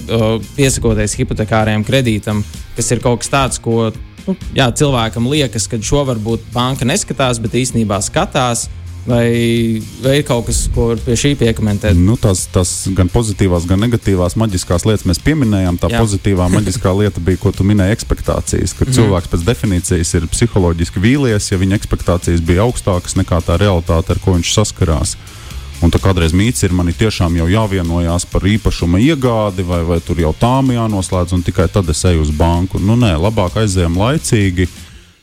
piesakoties 0.58 1.18
hipotekārajam 1.20 1.86
kredītam, 1.88 2.44
kas 2.78 2.92
ir 2.94 3.04
kaut 3.04 3.22
kas 3.24 3.34
tāds, 3.34 3.62
ko 3.62 3.92
nu, 4.28 4.36
jā, 4.58 4.70
cilvēkam 4.82 5.30
liekas, 5.32 5.68
ka 5.70 5.82
šo 5.82 6.06
varbūt 6.10 6.52
banka 6.56 6.88
neskatās, 6.88 7.42
bet 7.42 7.58
īstenībā 7.62 8.02
skatās. 8.06 8.68
Vai, 9.02 9.82
vai 10.04 10.20
ir 10.20 10.26
kaut 10.28 10.46
kas, 10.46 10.68
ko 10.76 10.92
pie 11.02 11.16
šī 11.18 11.32
piekomentēt? 11.40 11.98
Nu, 11.98 12.14
tās, 12.22 12.44
tās 12.54 12.86
gan 12.94 13.10
pozitīvās, 13.10 13.66
gan 13.70 13.82
negatīvās 13.82 14.36
maģiskās 14.38 14.86
lietas 14.86 15.08
mēs 15.10 15.22
pieminējām. 15.26 15.80
Tā 15.82 15.90
Jā. 15.90 16.04
pozitīvā 16.04 16.46
maģiskā 16.58 16.94
lieta 17.00 17.24
bija, 17.24 17.42
ko 17.42 17.54
tu 17.56 17.66
minēji, 17.66 17.98
expectācijas. 17.98 18.76
Kad 18.78 18.92
mm. 18.92 18.98
cilvēks 19.00 19.32
pēc 19.34 19.46
definīcijas 19.48 20.14
ir 20.20 20.28
psiholoģiski 20.30 21.02
vīlies, 21.02 21.50
ja 21.50 21.58
viņa 21.62 21.80
expectācijas 21.82 22.46
bija 22.46 22.68
augstākas 22.68 23.18
nekā 23.18 23.42
tā 23.48 23.58
realitāte, 23.62 24.14
ar 24.14 24.22
ko 24.22 24.38
viņš 24.38 24.54
saskarās. 24.60 25.16
Un 25.82 25.90
tā 25.90 25.98
kādreiz 25.98 26.36
mīts 26.38 26.62
ir, 26.62 26.76
man 26.78 26.92
ir 26.92 27.00
tiešām 27.00 27.40
jau 27.40 27.48
jāvienojās 27.50 28.28
par 28.30 28.46
īpašuma 28.46 29.02
iegādi, 29.02 29.66
vai, 29.66 29.82
vai 29.88 29.98
tur 30.06 30.22
jau 30.22 30.30
tām 30.38 30.70
jānoslēdz, 30.76 31.34
un 31.34 31.42
tikai 31.42 31.66
tad 31.74 31.90
es 31.90 32.06
eju 32.06 32.22
uz 32.22 32.30
banku. 32.38 32.78
Nu, 32.78 32.94
nē, 33.02 33.16
labāk 33.18 33.58
aizējām 33.64 33.98
laicīgi 33.98 34.70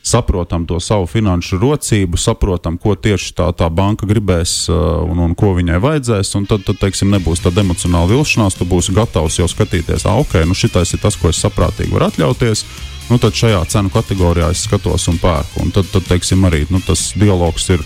saprotam 0.09 0.65
to 0.67 0.81
savu 0.81 1.07
finanšu 1.07 1.59
rocību, 1.61 2.19
saprotam, 2.21 2.79
ko 2.81 2.95
tieši 2.97 3.35
tā, 3.37 3.49
tā 3.57 3.69
banka 3.69 4.09
gribēs 4.09 4.55
uh, 4.73 5.05
un, 5.05 5.21
un 5.27 5.37
ko 5.39 5.53
viņai 5.59 5.81
vajadzēs. 5.85 6.33
Tad, 6.49 6.65
tad 6.67 6.81
teiksim, 6.81 7.13
nebūs 7.15 7.45
tāda 7.45 7.65
emocionāla 7.65 8.11
vilšanās, 8.13 8.59
tu 8.59 8.67
būsi 8.69 8.95
gatavs 8.97 9.39
jau 9.41 9.49
skatīties, 9.51 10.07
ah, 10.09 10.21
ok, 10.23 10.41
nu 10.49 10.57
šitais 10.57 10.95
ir 10.95 11.03
tas, 11.05 11.19
ko 11.19 11.33
es 11.33 11.41
saprātīgi 11.45 11.93
varu 11.95 12.09
atļauties. 12.09 12.65
Nu, 13.09 13.17
tad 13.21 13.37
šajā 13.37 13.63
cenu 13.73 13.93
kategorijā 13.93 14.51
es 14.53 14.67
skatos 14.67 15.09
un 15.09 15.17
pērku. 15.21 15.63
Un 15.65 15.73
tad, 15.73 15.89
tad 15.93 16.05
teiksim, 16.11 16.45
arī 16.45 16.67
nu, 16.69 16.83
tas 16.85 17.11
dialogs 17.17 17.71
ir 17.73 17.85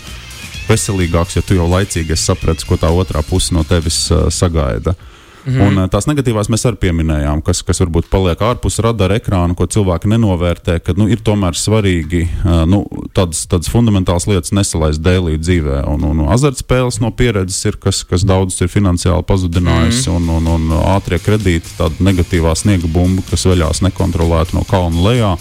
veselīgāks, 0.66 1.38
ja 1.38 1.46
tu 1.46 1.58
jau 1.58 1.68
laicīgi 1.70 2.18
saprati, 2.18 2.66
ko 2.66 2.78
tā 2.80 2.90
otrā 2.90 3.22
puse 3.26 3.54
no 3.54 3.62
tevis 3.66 4.04
uh, 4.10 4.26
sagaida. 4.34 4.96
Uh, 4.96 5.11
Mm 5.46 5.52
-hmm. 5.52 5.66
Un, 5.66 5.78
eh, 5.78 5.88
tās 5.90 6.06
negatīvās 6.06 6.48
mēs 6.48 6.62
arī 6.68 6.76
pieminējām, 6.76 7.42
kas, 7.42 7.62
kas 7.62 7.80
varbūt 7.80 8.06
paliek 8.10 8.38
ārpus 8.38 8.78
radara 8.78 9.16
ekrāna, 9.18 9.54
ko 9.54 9.66
cilvēki 9.66 10.08
nenovērtē, 10.08 10.78
ka 10.78 10.94
nu, 10.96 11.08
ir 11.08 11.18
tomēr 11.18 11.58
svarīgi 11.58 12.28
uh, 12.44 12.62
nu, 12.66 12.86
tādas, 13.14 13.46
tādas 13.46 13.70
fundamentālas 13.70 14.26
lietas 14.26 14.52
nesalaist 14.52 15.02
dēlī 15.02 15.38
dzīvē. 15.38 15.82
Un, 15.86 16.04
un 16.04 16.28
azartspēles 16.28 17.00
no 17.00 17.10
pieredzes 17.10 17.64
ir, 17.64 17.76
kas, 17.76 18.04
kas 18.04 18.22
daudzus 18.24 18.60
ir 18.60 18.68
finansiāli 18.68 19.22
pazudinājis, 19.22 20.06
mm 20.06 20.12
-hmm. 20.12 20.30
un, 20.30 20.46
un, 20.46 20.70
un 20.70 20.78
ātrie 20.96 21.18
kredīti, 21.18 21.74
tāda 21.78 21.94
negatīvā 21.98 22.54
sniega 22.54 22.86
bumba, 22.86 23.22
kas 23.30 23.46
veļās 23.46 23.82
nekontrolēti 23.82 24.54
no 24.54 24.64
kalna 24.64 25.02
lejā, 25.02 25.36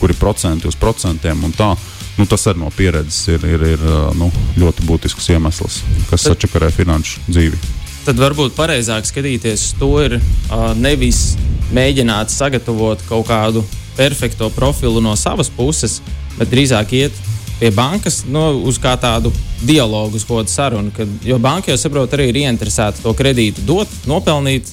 kur 0.00 0.10
ir 0.10 0.16
procenti 0.16 0.68
uz 0.68 0.74
procentiem 0.74 1.44
un 1.44 1.52
tā. 1.52 1.76
Nu, 2.18 2.26
tas 2.26 2.46
arī 2.46 2.58
no 2.58 2.70
pieredzes 2.76 3.28
ir, 3.28 3.44
ir, 3.44 3.62
ir 3.62 3.78
eh, 3.78 4.14
nu, 4.16 4.32
ļoti 4.56 4.82
būtisks 4.82 5.30
iemesls, 5.30 5.82
kas 6.10 6.22
sačakarē 6.22 6.70
finanšu 6.70 7.20
dzīvi 7.28 7.85
tad 8.06 8.20
varbūt 8.22 8.54
pareizāk 8.54 9.06
skatīties 9.08 9.72
to 9.80 9.88
ir 10.04 10.18
uh, 10.20 10.70
nevis 10.78 11.34
mēģināt 11.74 12.30
sagatavot 12.30 13.00
kaut 13.08 13.26
kādu 13.26 13.64
perfekto 13.96 14.46
profilu 14.54 15.02
no 15.02 15.16
savas 15.18 15.50
puses, 15.50 15.98
bet 16.38 16.52
drīzāk 16.52 16.94
iet 16.94 17.25
pie 17.60 17.70
bankas 17.70 18.20
nu, 18.28 18.42
uz 18.68 18.76
kā 18.80 18.92
tādu 19.00 19.30
dialogu, 19.64 20.18
uz 20.18 20.24
kādu 20.28 20.50
sarunu. 20.52 20.92
Kad, 20.96 21.08
jo 21.24 21.38
banka 21.40 21.72
jau 21.72 21.78
saprot, 21.80 22.12
arī 22.12 22.28
ir 22.30 22.38
ieinteresēta 22.42 23.00
to 23.04 23.12
kredītu 23.16 23.64
dot, 23.66 23.92
nopelnīt 24.08 24.68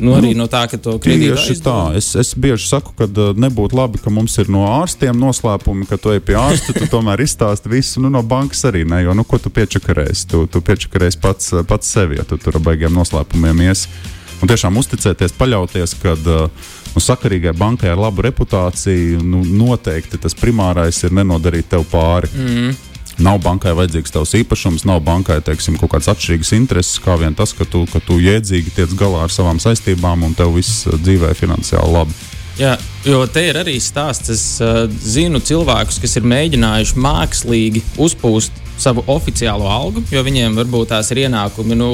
nu, 0.00 0.16
arī 0.16 0.32
nu, 0.34 0.42
no 0.42 0.48
tā, 0.50 0.64
ka 0.70 0.80
to 0.82 0.96
kredītu 1.02 1.38
tieši 1.38 1.58
tā. 1.64 1.76
Es, 1.98 2.12
es 2.18 2.32
bieži 2.34 2.66
saku, 2.70 2.94
ka 2.98 3.06
nebūtu 3.38 3.78
labi, 3.78 4.02
ka 4.02 4.12
mums 4.14 4.34
ir 4.42 4.50
no 4.50 4.66
ārstiem 4.80 5.18
noslēpumi, 5.22 5.86
ka 5.90 6.00
tu 6.02 6.14
ej 6.14 6.22
pie 6.26 6.38
ārsta, 6.40 6.74
tu 6.76 6.90
tomēr 6.90 7.22
izstāsti 7.22 7.70
visu. 7.70 8.02
Nu, 8.02 8.10
no 8.12 8.24
bankas 8.26 8.64
arī 8.68 8.82
ne, 8.88 9.04
jo 9.06 9.14
nu, 9.16 9.26
ko 9.26 9.38
tu 9.38 9.52
piečakarēsi? 9.54 10.26
Tu, 10.30 10.46
tu 10.50 10.64
piečakarēsi 10.66 11.22
pats, 11.22 11.54
pats 11.70 11.94
sevi, 11.94 12.18
ja 12.18 12.26
tu 12.26 12.40
tur 12.40 12.58
ar 12.58 12.66
baigiem 12.72 12.94
noslēpumiem 12.96 13.68
iesi. 13.70 13.92
Un 14.40 14.48
tiešām 14.48 14.78
uzticēties, 14.80 15.34
paļauties, 15.36 15.94
ka 16.00 16.14
uh, 16.16 16.70
nu, 16.94 17.02
sakarīgai 17.02 17.54
bankai 17.56 17.90
ar 17.92 18.00
labu 18.00 18.24
reputāciju 18.26 19.22
nu, 19.24 19.42
noteikti 19.44 20.20
tas 20.20 20.36
primārais 20.38 21.02
ir 21.06 21.14
nenodarīt 21.16 21.70
tev 21.72 21.86
pāri. 21.90 22.30
Mm. 22.34 22.78
Nav 23.20 23.40
bankai 23.44 23.74
vajadzīgs 23.76 24.14
tavs 24.14 24.32
īpašums, 24.38 24.86
nav 24.88 25.02
bankai 25.04 25.40
teiksim, 25.44 25.76
kaut 25.80 25.92
kāds 25.92 26.08
atšķirīgs 26.08 26.54
intereses, 26.56 27.00
kā 27.04 27.18
vien 27.20 27.34
tas, 27.36 27.52
ka 27.56 27.66
tu, 27.68 27.82
ka 27.90 28.00
tu 28.00 28.16
jēdzīgi 28.22 28.72
tiec 28.78 28.94
galā 28.96 29.26
ar 29.26 29.34
savām 29.34 29.60
saistībām 29.60 30.24
un 30.24 30.36
tev 30.38 30.54
viss 30.56 30.86
uh, 30.88 30.96
dzīvē 30.96 31.34
finansiāli 31.36 31.96
labi. 31.98 32.16
Jā, 32.60 32.74
jo 33.04 33.20
te 33.30 33.44
ir 33.48 33.56
arī 33.60 33.76
stāsts. 33.80 34.32
Es 34.32 34.44
uh, 34.64 34.86
zinu 34.88 35.40
cilvēkus, 35.44 36.00
kas 36.00 36.16
ir 36.16 36.26
mēģinājuši 36.32 36.98
mākslīgi 37.00 37.84
uzpūst 38.00 38.56
savu 38.80 39.04
oficiālo 39.12 39.68
algu, 39.68 40.02
jo 40.12 40.24
viņiem 40.24 40.56
varbūt 40.56 40.94
tās 40.94 41.12
ir 41.12 41.26
ienākumi 41.26 41.76
nu, 41.76 41.90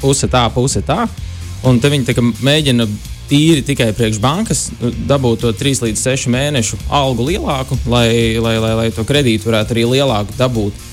puse 0.00 0.28
tā, 0.32 0.46
puse 0.54 0.80
tā. 0.86 1.04
Un 1.68 1.80
te 1.80 1.90
viņi 1.92 2.16
mēģina 2.40 2.88
tīri 3.30 3.62
tikai 3.66 3.92
priekš 3.96 4.20
bankas 4.22 4.66
dabūt 5.08 5.44
to 5.44 5.52
3 5.56 5.84
līdz 5.86 6.04
6 6.04 6.30
mēnešu 6.34 6.78
algu 7.00 7.30
lielāku, 7.30 7.78
lai, 7.90 8.36
lai, 8.42 8.56
lai, 8.62 8.74
lai 8.82 8.88
to 8.94 9.06
kredītu 9.06 9.50
varētu 9.50 9.76
arī 9.76 9.86
lielāku 9.94 10.36
dabūt. 10.38 10.86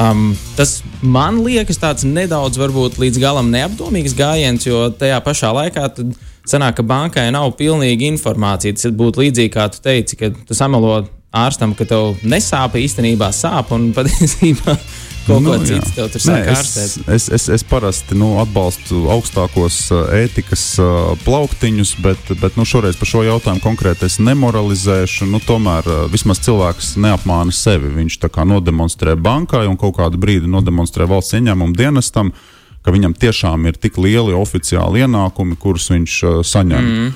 Um, 0.00 0.32
tas 0.56 0.78
man 1.04 1.42
liekas 1.44 1.76
tāds 1.80 2.06
nedaudz 2.08 2.56
varbūt 2.56 2.96
līdz 3.02 3.20
galam 3.20 3.50
neapdomīgs 3.52 4.16
gājiens, 4.16 4.64
jo 4.64 4.86
tajā 4.96 5.18
pašā 5.24 5.52
laikā 5.52 5.90
sanāk, 6.48 6.78
ka 6.78 6.86
bankai 6.86 7.26
nav 7.34 7.52
pilnīga 7.58 8.08
informācija. 8.08 8.78
Tas 8.78 8.96
būtu 8.96 9.26
līdzīgi 9.26 9.52
kā 9.52 9.68
tu 9.72 9.82
teici, 9.84 10.16
ka 10.16 10.32
tu 10.32 10.56
samelo 10.56 11.02
ārstam, 11.32 11.76
ka 11.76 11.84
tev 11.88 12.22
nesāp 12.24 12.78
īstenībā 12.80 13.28
sāp 13.36 13.72
un 13.76 13.90
patiesībā 13.96 14.78
kaut 15.26 15.42
Nu, 15.42 15.52
ko 15.54 15.64
citu 15.66 15.90
tev 15.96 16.08
tur 16.12 16.22
sāk 16.24 16.48
es, 16.50 16.58
ārstēt. 16.58 17.08
es, 17.14 17.26
es, 17.36 17.48
es 17.56 17.64
parasti 17.66 18.16
nu, 18.18 18.34
atbalstu 18.42 19.04
augstākos 19.14 19.78
ētikas 20.18 20.64
plauktiņus, 21.24 21.94
bet, 22.04 22.32
bet 22.42 22.58
nu, 22.60 22.66
šoreiz 22.68 22.98
par 23.00 23.10
šo 23.10 23.24
jautājumu 23.26 23.62
konkrēti 23.64 24.08
es 24.08 24.18
nemoralizēšu. 24.22 25.28
Nu, 25.30 25.40
tomēr 25.42 25.88
vismaz 26.12 26.42
cilvēks 26.44 26.94
neapmāna 27.02 27.54
sevi. 27.54 27.92
Viņš 28.00 28.20
tā 28.22 28.32
kā 28.32 28.46
nodemonstrē 28.48 29.16
bankai 29.16 29.66
un 29.70 29.78
kaut 29.80 29.98
kādu 30.00 30.20
brīdi 30.22 30.50
nodemonstrē 30.50 31.08
valsts 31.10 31.38
ieņēmumu 31.38 31.76
dienestam, 31.78 32.32
ka 32.82 32.94
viņam 32.94 33.14
tiešām 33.14 33.68
ir 33.70 33.78
tik 33.78 34.00
lieli 34.02 34.34
oficiāli 34.34 35.04
ienākumi, 35.04 35.58
kurus 35.60 35.90
viņš 35.94 36.16
saņem. 36.46 36.88
Mm. 36.88 37.12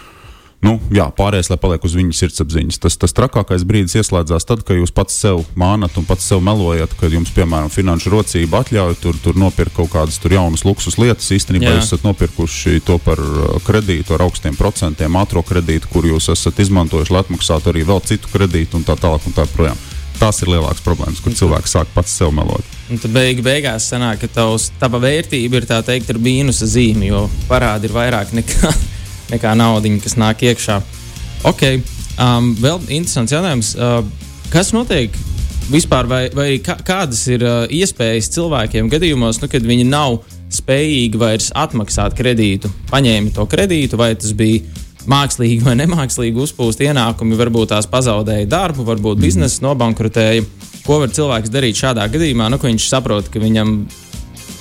Nu, 0.64 0.78
jā, 0.90 1.04
pārējais, 1.14 1.50
lai 1.52 1.58
paliek 1.60 1.84
uz 1.84 1.94
viņa 1.94 2.14
sirdsapziņas. 2.16 2.78
Tas, 2.80 2.96
tas 2.98 3.14
trakākais 3.16 3.64
brīdis 3.68 3.98
ieslēdzās 4.00 4.48
tad, 4.48 4.62
kad 4.66 4.78
jūs 4.78 4.92
pats 4.94 5.14
sev 5.20 5.42
mānat 5.58 5.98
un 6.00 6.06
pats 6.08 6.24
sev 6.26 6.40
melojat, 6.44 6.94
kad 7.00 7.12
jums, 7.12 7.30
piemēram, 7.36 7.68
finanšu 7.72 8.12
rocība 8.14 8.62
atļauj 8.64 8.96
tur, 9.02 9.18
tur 9.22 9.38
nopirkt 9.38 9.76
kaut 9.76 9.92
kādas 9.92 10.18
jaunas 10.18 10.64
luksus 10.66 10.96
lietas. 10.98 11.28
Īstenībā 11.36 11.68
Jā. 11.68 11.76
jūs 11.76 11.90
esat 11.90 12.06
nopirkuši 12.08 12.80
to 12.88 12.96
par 13.04 13.20
uh, 13.20 13.58
kredītu 13.66 14.16
ar 14.16 14.24
augstiem 14.26 14.56
procentiem, 14.58 15.20
ātrā 15.20 15.44
kredītu, 15.46 15.92
kur 15.92 16.08
jūs 16.08 16.30
esat 16.32 16.64
izmantojuši, 16.64 17.14
lai 17.14 17.22
atmaksātu 17.26 17.70
arī 17.70 17.84
vēl 17.86 18.02
citu 18.08 18.32
kredītu 18.32 18.80
un 18.80 18.88
tā 18.88 18.96
tālāk. 18.98 19.28
Un 19.28 19.36
tā 19.36 19.46
projām. 19.50 19.78
Tās 20.16 20.38
ir 20.40 20.48
lielākas 20.48 20.80
problēmas, 20.84 21.20
kur 21.20 21.34
cilvēks 21.36 21.74
sāk 21.76 21.90
pats 21.92 22.14
sev 22.16 22.30
melot. 22.32 22.64
Un 22.88 23.00
tad 23.02 23.12
beig, 23.12 23.42
beigās 23.44 23.88
sanāk, 23.90 24.22
ka 24.22 24.30
tavs, 24.38 24.70
tava 24.80 25.00
vērtība 25.02 25.60
ir 25.60 25.66
tā 25.68 25.82
teikt 25.84 26.12
ar 26.14 26.20
mīnusa 26.22 26.68
zīmi, 26.70 27.10
jo 27.10 27.26
parādi 27.50 27.90
ir 27.90 27.96
vairāk 27.96 28.32
nekā, 28.38 28.70
nekā 29.32 29.54
naudiņa, 29.58 30.02
kas 30.04 30.16
nāk 30.20 30.44
iekšā. 30.46 30.80
Ok, 31.46 31.64
um, 32.22 32.52
vēl 32.60 32.80
interesants 32.88 33.34
jautājums. 33.34 33.74
Uh, 33.76 34.00
kas 34.52 34.72
notiek 34.76 35.14
vispār, 35.70 36.08
vai, 36.10 36.22
vai 36.34 36.48
kā, 36.62 36.78
kādas 36.86 37.24
ir 37.30 37.44
uh, 37.44 37.66
iespējas 37.72 38.30
cilvēkiem 38.36 38.90
gadījumos, 38.92 39.40
nu, 39.42 39.50
kad 39.50 39.66
viņi 39.66 39.86
nav 39.90 40.20
spējīgi 40.52 41.18
vairs 41.20 41.50
atmaksāt 41.58 42.14
kredītu, 42.18 42.70
paņēma 42.92 43.34
to 43.34 43.46
kredītu, 43.50 43.98
vai 43.98 44.12
tas 44.18 44.34
bija 44.36 44.62
mākslīgi 45.10 45.62
vai 45.66 45.76
nemākslīgi 45.78 46.40
uzpūst 46.42 46.82
ienākumi, 46.86 47.38
varbūt 47.38 47.72
tās 47.74 47.88
pazaudēja 47.90 48.48
darbu, 48.50 48.86
varbūt 48.86 49.22
biznesa 49.22 49.64
nobankrotēja. 49.66 50.46
Ko 50.86 51.00
var 51.02 51.10
cilvēks 51.10 51.50
darīt 51.50 51.78
šādā 51.78 52.06
gadījumā, 52.12 52.46
nu, 52.50 52.60
ka 52.62 52.68
viņš 52.70 52.86
saprot, 52.86 53.30
ka 53.32 53.42
viņam 53.42 53.80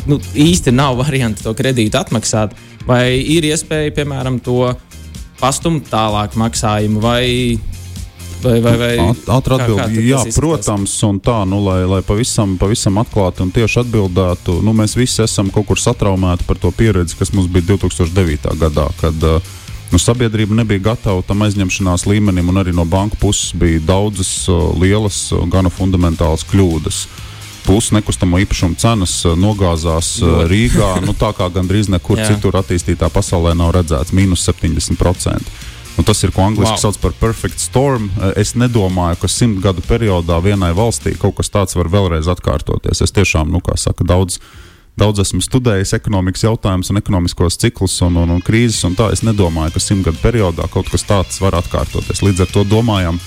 nu, 0.09 0.19
īsti 0.35 0.73
nav 0.75 0.97
variantu 1.01 1.43
to 1.47 1.53
kredītu 1.57 1.97
atmaksāt, 1.99 2.53
vai 2.87 3.15
ir 3.19 3.47
iespēja, 3.51 3.93
piemēram, 3.97 4.39
to 4.43 4.73
pastumt 5.39 5.89
tālāk 5.91 6.35
maksājumu, 6.39 7.01
vai, 7.03 7.57
vai, 8.43 8.59
vai, 8.63 8.75
vai 8.79 8.91
Āt- 9.03 9.27
Ātri 9.35 9.57
atbildēt, 9.57 9.97
jā, 10.05 10.21
protams, 10.37 10.93
un 11.07 11.19
tā, 11.19 11.41
nu, 11.49 11.59
lai, 11.65 11.81
lai 11.89 12.01
pavisam, 12.05 12.55
pavisam 12.61 13.01
atklāti 13.01 13.43
un 13.43 13.51
tieši 13.55 13.81
atbildētu, 13.83 14.59
nu, 14.63 14.73
mēs 14.77 14.95
visi 14.99 15.23
esam 15.25 15.49
kaut 15.53 15.67
kur 15.71 15.81
satraumēti 15.81 16.47
par 16.47 16.61
to 16.61 16.71
pieredzi, 16.71 17.17
kas 17.19 17.33
mums 17.35 17.51
bija 17.51 17.73
2009. 17.75 18.55
gadā, 18.61 18.87
kad 19.01 19.27
uh, 19.27 19.53
nu, 19.91 19.99
sabiedrība 20.01 20.61
nebija 20.61 20.85
gatava 20.91 21.21
tam 21.25 21.43
aizņemšanās 21.45 22.07
līmenim, 22.09 22.49
un 22.53 22.61
arī 22.63 22.73
no 22.75 22.85
banku 22.85 23.19
puses 23.21 23.51
bija 23.57 23.81
daudzas 23.91 24.31
uh, 24.49 24.69
lielas, 24.79 25.25
uh, 25.35 25.43
gana 25.51 25.69
fundamentālas 25.73 26.45
kļūdas. 26.49 27.05
Pusi 27.65 27.95
nekustamo 27.97 28.37
īpašumu 28.43 28.77
cenas 28.77 29.13
uh, 29.25 29.33
nogāzās 29.39 30.15
uh, 30.21 30.27
Ļoti. 30.29 30.49
Rīgā, 30.51 30.89
nu, 31.05 31.15
tā 31.17 31.31
kā 31.33 31.47
gandrīz 31.49 31.89
nekur 31.89 32.19
Jā. 32.21 32.27
citur 32.33 32.59
attīstītā 32.61 33.09
pasaulē 33.09 33.55
nav 33.57 33.73
redzēts, 33.79 34.13
mīnus 34.13 34.45
70%. 34.45 35.49
Nu, 35.95 36.03
tas 36.03 36.19
ir, 36.27 36.31
ko 36.35 36.43
angļuiski 36.43 36.75
Wow. 36.75 36.81
sauc 36.81 36.97
par 37.01 37.13
perfect 37.19 37.59
storm. 37.63 38.09
Eh, 38.19 38.33
Es 38.41 38.53
nedomāju, 38.53 39.15
ka 39.21 39.27
simt 39.31 39.61
gadu 39.63 39.81
periodā 39.81 40.41
vienai 40.43 40.73
valstī 40.75 41.15
kaut 41.17 41.37
kas 41.37 41.49
tāds 41.49 41.75
var 41.75 41.87
vēlreiz 41.87 42.27
atkārtoties. 42.27 43.01
Es 43.01 43.11
tiešām, 43.15 43.49
nu, 43.49 43.61
kā 43.63 43.77
saka, 43.79 44.03
daudz. 44.03 44.39
Daudz 44.95 45.19
esmu 45.19 45.41
studējis 45.43 45.91
ekonomikas 45.97 46.43
jautājumus 46.45 46.89
un 46.89 46.97
ekonomiskos 47.01 47.57
ciklus 47.59 47.97
un, 48.01 48.15
un, 48.15 48.29
un 48.31 48.39
krīzes, 48.41 48.85
un 48.87 48.93
tā 48.95 49.09
es 49.11 49.23
nedomāju, 49.27 49.73
ka 49.75 49.79
simtgadu 49.83 50.21
periodā 50.23 50.69
kaut 50.71 50.87
kas 50.87 51.03
tāds 51.03 51.41
var 51.43 51.51
atkārtoties. 51.59 52.21
Līdz 52.23 52.45
ar 52.45 52.47
to 52.53 52.63
domājam 52.63 53.19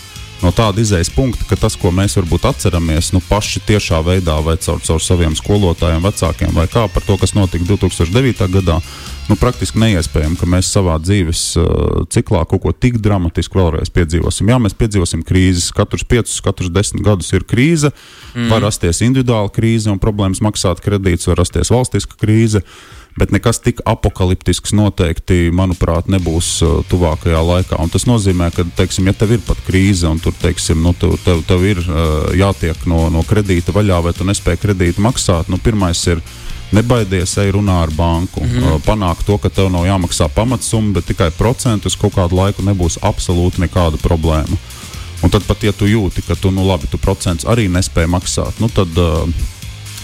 no 0.43 0.53
tāda 0.55 0.83
izējas 0.83 1.11
punkta, 1.15 1.47
ka 1.49 1.59
tas, 1.59 1.77
ko 1.79 1.91
mēs 1.95 2.17
varbūt 2.19 2.47
atceramies, 2.49 3.11
nu, 3.15 3.21
paši 3.25 3.63
tiešā 3.69 4.01
veidā 4.07 4.39
vai 4.45 4.57
caur, 4.63 4.81
caur 4.85 5.03
saviem 5.03 5.35
skolotājiem, 5.39 6.05
vecākiem 6.05 6.53
vai 6.57 6.69
kā 6.71 6.87
par 6.93 7.05
to, 7.07 7.19
kas 7.21 7.35
notika 7.37 7.67
2009. 7.69 8.47
gadā, 8.55 8.79
nu, 9.29 9.37
praktiski 9.41 9.81
neiespējami, 9.83 10.39
ka 10.41 10.49
mēs 10.51 10.71
savā 10.73 10.99
dzīves 11.03 11.43
uh, 11.61 12.05
ciklā 12.13 12.45
kaut 12.49 12.63
ko 12.65 12.73
tik 12.73 13.01
dramatisku 13.05 13.61
vēlreiz 13.61 13.93
piedzīvosim. 13.95 14.53
Jā, 14.53 14.61
mēs 14.63 14.77
piedzīvosim 14.79 15.25
krīzes, 15.27 15.73
katrs 15.77 16.07
piecus, 16.09 16.39
katrs 16.45 16.71
desmit 16.73 17.05
gadus 17.07 17.33
ir 17.35 17.47
krīze, 17.49 17.93
mm. 18.35 18.49
var 18.53 18.65
rasties 18.69 19.03
individuāla 19.07 19.53
krīze 19.55 19.91
un 19.93 20.01
problēmas 20.03 20.43
maksāt 20.45 20.83
kredītus, 20.85 21.29
var 21.31 21.43
rasties 21.43 21.75
valstiska 21.75 22.21
krīze. 22.21 22.65
Bet 23.19 23.33
nekas 23.35 23.59
tik 23.65 23.81
apakaliptisks 23.89 24.75
noteikti, 24.77 25.49
manuprāt, 25.55 26.07
nebūs 26.13 26.51
uh, 26.63 26.75
tuvākajā 26.91 27.41
laikā. 27.43 27.79
Un 27.83 27.91
tas 27.91 28.07
nozīmē, 28.07 28.51
ka, 28.55 28.67
teiksim, 28.79 29.09
ja 29.11 29.15
tev 29.17 29.35
ir 29.35 29.43
pat 29.47 29.59
krīze 29.67 30.07
un 30.07 30.21
tur, 30.23 30.37
teiksim, 30.39 30.79
nu, 30.85 30.93
tev, 30.95 31.17
tev, 31.25 31.43
tev 31.49 31.65
ir 31.67 31.81
uh, 31.83 32.29
jātiek 32.39 32.87
no, 32.91 33.09
no 33.11 33.25
kredīta 33.27 33.75
vaļā, 33.75 33.99
vai 34.07 34.15
tu 34.15 34.27
nespēj 34.29 34.61
kredītu 34.63 35.03
maksāt, 35.03 35.51
nu, 35.51 35.59
pirmais 35.63 36.05
ir 36.13 36.23
nebaidies, 36.77 37.35
ej 37.43 37.57
runā 37.57 37.81
ar 37.89 37.95
banku. 37.97 38.45
Mm 38.45 38.51
-hmm. 38.51 38.75
uh, 38.77 38.83
panākt 38.87 39.27
to, 39.27 39.39
ka 39.39 39.49
tev 39.49 39.73
nav 39.73 39.89
jāmaksā 39.89 40.29
pamatsumma, 40.35 40.95
bet 41.01 41.11
tikai 41.11 41.31
procentus 41.31 41.97
kaut 41.97 42.15
kādu 42.15 42.39
laiku 42.39 42.63
nebūs 42.63 43.01
absolūti 43.03 43.67
nekāda 43.67 43.99
problēma. 43.99 44.57
Un 45.23 45.31
tad 45.31 45.43
pat, 45.43 45.63
ja 45.63 45.73
tu 45.73 45.87
jūti, 45.87 46.23
ka 46.23 46.37
tu, 46.37 46.51
nu, 46.51 46.67
labi, 46.67 46.87
tu 46.87 46.99
procents 46.99 47.45
arī 47.45 47.67
nespēj 47.69 48.07
maksāt, 48.07 48.61
nu, 48.61 48.69
tad 48.69 48.89
uh, 48.99 49.29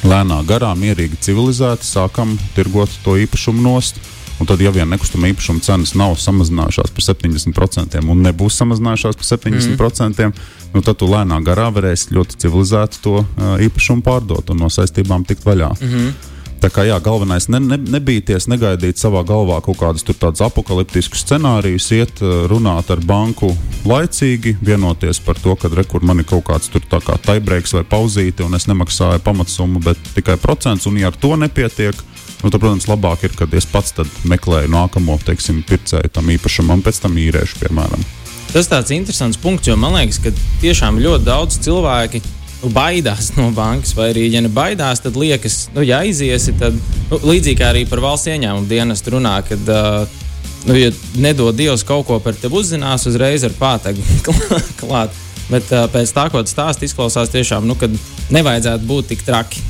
lēnā 0.05 0.41
garā, 0.49 0.73
mierīgi, 0.79 1.21
civilizēti 1.25 1.87
sākam 1.89 2.37
tirgot 2.57 2.93
to 3.05 3.17
īpašumu 3.25 3.65
nost. 3.65 4.01
Un 4.43 4.49
tad, 4.51 4.59
ja 4.59 4.73
vien 4.75 4.89
nekustamā 4.91 5.29
īpašuma 5.31 5.63
cenas 5.63 5.93
nav 5.95 6.17
samazinājušās 6.19 6.91
par 6.91 7.05
70% 7.07 8.01
un 8.03 8.23
nebūs 8.25 8.57
samazinājušās 8.59 9.19
par 9.21 9.29
70%, 9.29 10.27
mm. 10.27 10.49
nu, 10.75 10.83
tad 10.83 10.99
tu 10.99 11.07
lēnā 11.07 11.39
garā 11.47 11.69
varēsi 11.75 12.17
ļoti 12.17 12.41
civilizēti 12.43 12.99
to 13.05 13.21
uh, 13.23 13.55
īpašumu 13.63 14.03
pārdot 14.03 14.51
un 14.51 14.65
no 14.65 14.71
saistībām 14.75 15.27
tikt 15.29 15.47
vaļā. 15.47 15.71
Mm 15.79 15.93
-hmm. 15.93 16.33
Tā 16.65 16.71
kā 16.73 16.81
jā, 16.89 16.95
galvenais 16.97 17.45
ne, 17.53 17.59
ne, 17.61 17.77
nebīties, 17.77 18.47
negaidīt 18.49 18.97
savā 18.97 19.21
galvā 19.29 19.59
kaut 19.61 19.77
kādus 19.83 20.07
tādus 20.07 20.41
apakaliptiskus 20.47 21.21
scenārijus, 21.21 21.91
iet 21.93 22.23
uh, 22.25 22.47
runāt 22.49 22.89
ar 22.89 23.03
banku 23.05 23.51
laicīgi, 23.85 24.55
vienoties 24.65 25.21
par 25.21 25.37
to, 25.45 25.53
ka 25.61 25.69
rekur 25.69 26.01
man 26.01 26.23
ir 26.23 26.29
kaut 26.31 26.47
kāds 26.49 26.71
tur 26.73 26.81
tā 26.89 27.03
kā 27.05 27.19
taibreiks 27.21 27.75
vai 27.77 27.83
pauzīti, 27.85 28.47
un 28.47 28.57
es 28.57 28.65
nemaksāju 28.71 29.21
pamatsummu, 29.27 29.83
bet 29.85 30.01
tikai 30.17 30.39
procents, 30.41 30.89
un 30.89 30.97
ja 31.03 31.11
ar 31.13 31.19
to 31.21 31.35
nepietiek, 31.37 32.01
nu, 32.41 32.49
tad, 32.49 32.57
protams, 32.57 32.89
labāk 32.89 33.27
ir, 33.29 33.37
kad 33.37 33.53
es 33.61 33.69
pats 33.69 33.93
meklēju 34.25 34.73
nākamo, 34.73 35.19
teiksim, 35.21 35.61
pircēju 35.69 36.15
tam 36.17 36.33
īpašumam, 36.33 36.81
pēc 36.87 37.03
tam 37.05 37.21
īrēšu, 37.21 37.61
piemēram. 37.61 38.09
Tas 38.55 38.73
tāds 38.73 38.97
interesants 38.97 39.37
punkts, 39.37 39.69
jo 39.69 39.77
man 39.77 39.99
liekas, 39.99 40.23
ka 40.25 40.33
tiešām 40.65 40.97
ļoti 41.05 41.29
daudz 41.29 41.61
cilvēki 41.69 42.25
nu, 42.65 42.73
baidās 42.73 43.31
no 43.37 43.51
bankas, 43.55 43.95
vai 43.97 44.11
arī, 44.15 44.27
ja 44.33 44.41
ne 44.45 44.51
baidās, 44.53 45.03
tad 45.05 45.19
liekas, 45.21 45.69
nu, 45.75 45.85
ja 45.85 46.01
aiziesi, 46.05 46.55
tad 46.61 46.77
nu, 47.11 47.21
līdzīgi 47.21 47.59
kā 47.61 47.71
arī 47.75 47.85
par 47.89 48.03
valsts 48.05 48.31
ieņēmumu 48.33 48.69
dienestu 48.71 49.17
runā, 49.19 49.37
kad, 49.47 49.69
uh, 49.69 50.25
nu, 50.69 50.79
ja 50.79 50.91
nedod 51.21 51.57
Dievs 51.59 51.85
kaut 51.87 52.09
ko 52.09 52.19
par 52.25 52.37
tevi 52.41 52.61
uzzinās, 52.61 53.07
uzreiz 53.11 53.45
ar 53.47 53.55
pātagu 53.61 54.05
klāt. 54.81 55.23
Bet 55.51 55.69
uh, 55.77 55.85
pēc 55.93 56.13
tā, 56.17 56.31
ko 56.33 56.41
tas 56.41 56.55
stāsta, 56.57 56.89
izklausās 56.89 57.33
tiešām, 57.33 57.67
nu, 57.69 57.77
ka 57.77 57.91
nevajadzētu 58.33 58.89
būt 58.89 59.13
tik 59.13 59.27
traki. 59.27 59.61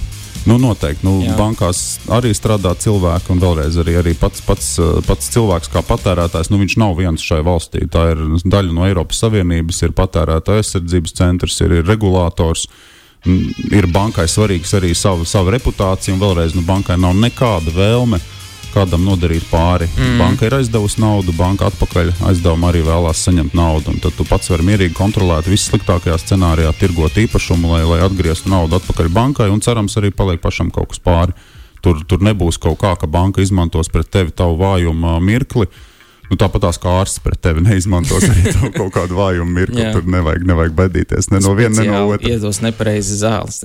Nu, 0.44 0.58
noteikti. 0.60 1.06
Nu, 1.06 1.14
Jā. 1.24 1.34
bankās 1.38 1.98
arī 2.12 2.34
strādā 2.36 2.74
cilvēki, 2.76 3.32
un 3.32 3.40
vēlreiz 3.40 3.78
arī, 3.80 3.96
arī 4.02 4.12
pats, 4.18 4.42
pats, 4.44 4.74
eh, 4.78 5.00
pats 5.06 5.30
cilvēks, 5.32 5.70
kā 5.72 5.80
patērētājs, 5.80 6.50
nu, 6.52 6.60
viņš 6.60 6.76
nav 6.80 6.96
viens 7.00 7.22
šai 7.24 7.40
valstī. 7.46 7.86
Tā 7.88 8.10
ir 8.12 8.20
daļa 8.44 8.72
no 8.76 8.84
Eiropas 8.84 9.22
Savienības, 9.24 9.82
ir 9.82 9.96
patērētāja 9.96 10.60
aizsardzības 10.60 11.16
centrs, 11.16 11.60
ir, 11.64 11.80
ir 11.80 11.88
regulators. 11.88 12.68
Ir 13.72 13.86
bankai 13.88 14.26
svarīgs 14.28 14.74
arī 14.76 14.92
sava, 14.92 15.24
sava 15.24 15.54
reputācija, 15.56 16.12
un 16.12 16.20
vēlreiz 16.20 16.54
nu, 16.54 16.60
bankai 16.60 16.98
nav 17.00 17.14
nekāda 17.16 17.72
vēlme 17.72 18.20
kādam 18.74 19.04
nodarīt 19.06 19.46
pāri. 19.50 19.88
Mm. 19.94 20.18
Banka 20.20 20.48
ir 20.48 20.56
aizdevusi 20.58 21.00
naudu, 21.02 21.34
banka 21.38 21.68
atpakaļ 21.70 22.12
aizdevuma 22.30 22.70
arī 22.72 22.82
vēlās 22.86 23.22
saņemt 23.26 23.56
naudu. 23.56 23.96
Tad 24.02 24.18
tu 24.18 24.26
pats 24.28 24.50
vari 24.52 24.66
mierīgi 24.68 24.96
kontrolēt 24.98 25.48
vissliktākajā 25.50 26.18
scenārijā, 26.20 26.74
tirgot 26.78 27.18
īpašumu, 27.24 27.72
lai, 27.74 27.82
lai 27.88 28.00
atgrieztu 28.06 28.52
naudu 28.52 28.80
atpakaļ 28.80 29.10
bankai, 29.14 29.50
un 29.54 29.62
cerams, 29.64 29.96
arī 30.00 30.12
paliek 30.14 30.42
pašam 30.42 30.72
kaut 30.74 30.92
kas 30.92 31.02
pāri. 31.04 31.36
Tur, 31.84 32.00
tur 32.08 32.22
nebūs 32.24 32.56
kaut 32.60 32.78
kā, 32.80 32.94
ka 32.96 33.06
banka 33.10 33.44
izmantos 33.44 33.90
pret 33.92 34.08
tevi 34.08 34.32
tavu 34.32 34.56
vājumu 34.62 35.14
ā, 35.14 35.18
mirkli. 35.20 35.68
Nu, 36.34 36.38
Tāpat 36.40 36.64
tās 36.64 36.80
kā 36.82 36.90
ārsts 36.98 37.20
pret 37.22 37.38
tevi 37.46 37.62
neizmantos 37.62 38.24
arī 38.26 38.50
kaut 38.74 38.90
kādu 38.96 39.14
vājumu 39.14 39.54
mirkli. 39.54 39.84
Tur 39.94 40.08
nevajag, 40.10 40.42
nevajag 40.50 40.72
baidīties 40.80 41.30
ne 41.30 41.38
no 41.44 41.52
viena, 41.54 41.76
ne 41.76 41.84
no 41.86 42.00
Speciāli 42.00 42.16
otra. 42.16 42.32
Iedos 42.32 42.58
nepareizi 42.64 43.18
zāles. 43.20 43.60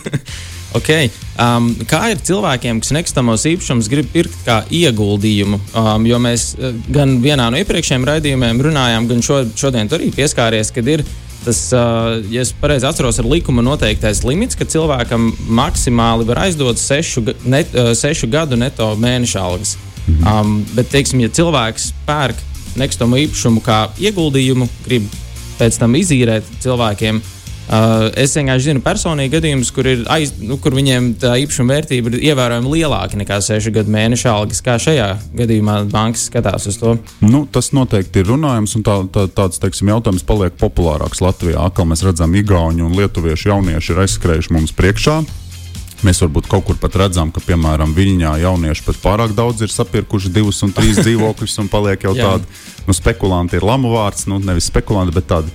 okay. 0.78 1.08
um, 1.40 1.70
kā 1.88 2.02
ir 2.12 2.20
cilvēkiem, 2.20 2.82
kas 2.84 2.92
nekustamos 2.98 3.46
īpašumus 3.48 3.88
grib 3.88 4.10
pirkt 4.12 4.36
kā 4.44 4.58
ieguldījumu? 4.68 5.62
Um, 5.72 6.04
jo 6.10 6.20
mēs 6.20 6.50
uh, 6.58 6.76
gan 6.92 7.16
vienā 7.24 7.48
no 7.48 7.64
iepriekšējiem 7.64 8.04
raidījumiem 8.10 8.60
runājām, 8.68 9.08
gan 9.14 9.24
šo, 9.24 9.40
šodien 9.56 9.88
tur 9.88 10.02
arī 10.02 10.12
pieskāries, 10.12 10.74
kad 10.76 10.92
ir 10.98 11.06
tas, 11.46 11.62
uh, 11.72 12.18
ja 12.28 12.44
es 12.44 12.52
pareizi 12.60 12.90
atceros, 12.90 13.22
ir 13.22 13.32
likuma 13.32 13.64
noteiktais 13.64 14.20
limits, 14.28 14.58
ka 14.58 14.68
cilvēkam 14.68 15.30
maksimāli 15.48 16.28
var 16.28 16.44
aizdot 16.44 16.76
sešu, 16.76 17.24
net, 17.48 17.72
uh, 17.72 17.94
sešu 17.96 18.28
gadu 18.28 18.60
neto 18.60 18.92
mēneša 19.00 19.48
algas. 19.48 19.78
Mhm. 20.06 20.26
Um, 20.26 20.58
bet, 20.76 20.90
teiksim, 20.92 21.22
ja 21.24 21.32
cilvēks 21.34 21.90
pērk 22.06 22.42
nekustamo 22.76 23.18
īpašumu 23.24 23.62
kā 23.64 23.86
ieguldījumu, 23.98 24.68
grib 24.84 25.08
pēc 25.56 25.78
tam 25.80 25.96
izīrēt 25.96 26.46
cilvēkiem, 26.62 27.18
uh, 27.18 28.06
es 28.20 28.34
vienkārši 28.36 28.68
zinu 28.68 28.82
personīgi 28.84 29.32
gadījumus, 29.32 29.70
kur, 29.74 29.88
aiz, 30.12 30.34
nu, 30.44 30.58
kur 30.62 30.76
viņiem 30.76 31.14
tā 31.22 31.32
īpašuma 31.42 31.74
vērtība 31.74 32.12
ir 32.12 32.26
ievērojami 32.30 32.74
lielāka 32.74 33.18
nekā 33.18 33.40
6 33.44 33.72
gadu 33.74 33.94
mēneša 33.94 34.34
algas. 34.34 34.60
Kā 34.64 34.76
šajā 34.82 35.08
gadījumā 35.40 35.78
bankas 35.90 36.28
skatās 36.30 36.68
uz 36.70 36.78
to? 36.82 36.98
Nu, 37.24 37.46
tas 37.50 37.72
noteikti 37.76 38.22
ir 38.22 38.30
runājams, 38.30 38.76
un 38.78 38.86
tā, 38.86 38.98
tā, 39.14 39.26
tāds 39.40 39.62
teiksim, 39.62 39.90
jautājums 39.94 40.26
paliek 40.28 40.54
populārāks 40.60 41.24
Latvijā. 41.24 41.66
Kā 41.74 41.88
mēs 41.88 42.04
redzam, 42.06 42.36
Igauni 42.36 42.84
un 42.84 42.94
Lietuviešu 42.98 43.54
jaunieši 43.54 43.94
ir 43.94 44.04
aizskrējuši 44.04 44.56
mums 44.58 44.76
priekšā. 44.76 45.22
Mēs 46.04 46.20
varbūt 46.20 46.48
kaut 46.50 46.66
kur 46.68 46.76
pat 46.80 46.96
redzam, 47.00 47.30
ka, 47.32 47.40
piemēram, 47.40 47.94
Viņņā 47.96 48.34
jaunieši 48.42 48.84
pat 48.84 48.98
pārāk 49.00 49.32
daudz 49.36 49.64
ir 49.64 49.72
sapirkuši 49.72 50.32
divus 50.34 50.60
un 50.66 50.74
trīs 50.76 51.00
dzīvokļus, 51.04 51.56
un 51.62 51.70
paliek 51.72 52.04
jau 52.04 52.12
tādi 52.16 52.44
nu, 52.86 52.96
spekulanti, 52.96 53.56
ir 53.56 53.64
lamu 53.64 53.94
vārds, 53.94 54.28
nu, 54.28 54.40
nevis 54.42 54.68
spekulanti, 54.68 55.14
bet 55.16 55.30
tādi 55.30 55.54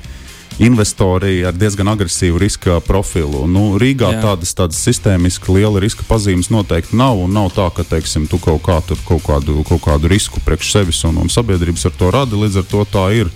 investori 0.61 1.39
ar 1.47 1.55
diezgan 1.55 1.89
agresīvu 1.93 2.39
riska 2.41 2.79
profilu. 2.85 3.45
Nu, 3.49 3.77
Rīgā 3.81 4.11
Jā. 4.15 4.21
tādas, 4.25 4.53
tādas 4.57 4.81
sistēmiski 4.83 5.53
liela 5.55 5.81
riska 5.81 6.05
pazīmes 6.07 6.51
noteikti 6.53 6.97
nav. 6.97 7.21
Nav 7.31 7.51
tā, 7.55 7.69
ka 7.73 7.85
teiksim, 7.87 8.27
tu 8.29 8.41
kaut, 8.41 8.61
kā, 8.65 8.81
kaut, 9.07 9.23
kādu, 9.25 9.61
kaut 9.67 9.81
kādu 9.85 10.11
risku 10.11 10.43
priekš 10.45 10.73
sevis 10.75 11.01
un, 11.07 11.21
un 11.23 11.31
sabiedrības 11.31 11.87
ar 11.89 11.95
to 11.97 12.11
radi. 12.13 12.37
Līdz 12.43 12.61
ar 12.61 12.67
to 12.73 12.85
tā 12.93 13.07
ir 13.21 13.31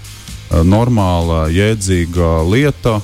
normāla, 0.63 1.46
jēdzīga 1.52 2.30
lieta. 2.48 3.00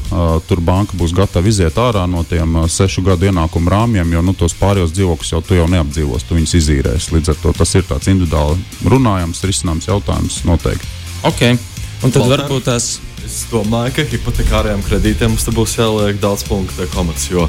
Tur 0.48 0.64
banka 0.64 0.98
būs 0.98 1.14
gatava 1.18 1.52
iziet 1.52 1.78
ārā 1.82 2.06
no 2.10 2.24
tiem 2.28 2.64
sešu 2.72 3.04
gadu 3.06 3.28
ienākumu 3.28 3.74
rāmjiem, 3.74 4.16
jo 4.16 4.24
nu, 4.26 4.36
tos 4.38 4.56
pārējos 4.60 4.96
dzīvokļus 4.96 5.36
jau 5.36 5.44
tu 5.46 5.60
jau 5.60 5.68
neapdzīvos, 5.72 6.26
tu 6.28 6.40
viņus 6.40 6.58
izīrēsi. 6.62 7.16
Līdz 7.18 7.34
ar 7.34 7.42
to 7.44 7.56
tas 7.60 7.76
ir 7.76 7.88
tāds 7.90 8.12
individuāli 8.12 8.60
runājams, 8.88 9.44
risināms 9.48 9.90
jautājums 9.92 10.44
noteikti. 10.48 10.98
Okay. 11.28 11.60
Un 12.02 12.10
tad 12.10 12.24
Valter. 12.24 12.46
varbūt 12.46 12.70
tās 12.72 12.96
Es 13.22 13.44
domāju, 13.52 13.94
ka 13.96 14.04
hipotekāriem 14.10 14.82
kredītiem 14.82 15.36
mums 15.36 15.46
būs 15.54 15.76
jāliek 15.78 16.18
daudz 16.22 16.42
punktu 16.48 16.88
komats, 16.90 17.28
jo 17.30 17.46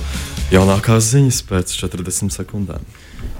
jaunākās 0.53 1.09
ziņas 1.15 1.39
pēc 1.49 1.73
40 1.81 2.35
sekundēm. 2.35 2.85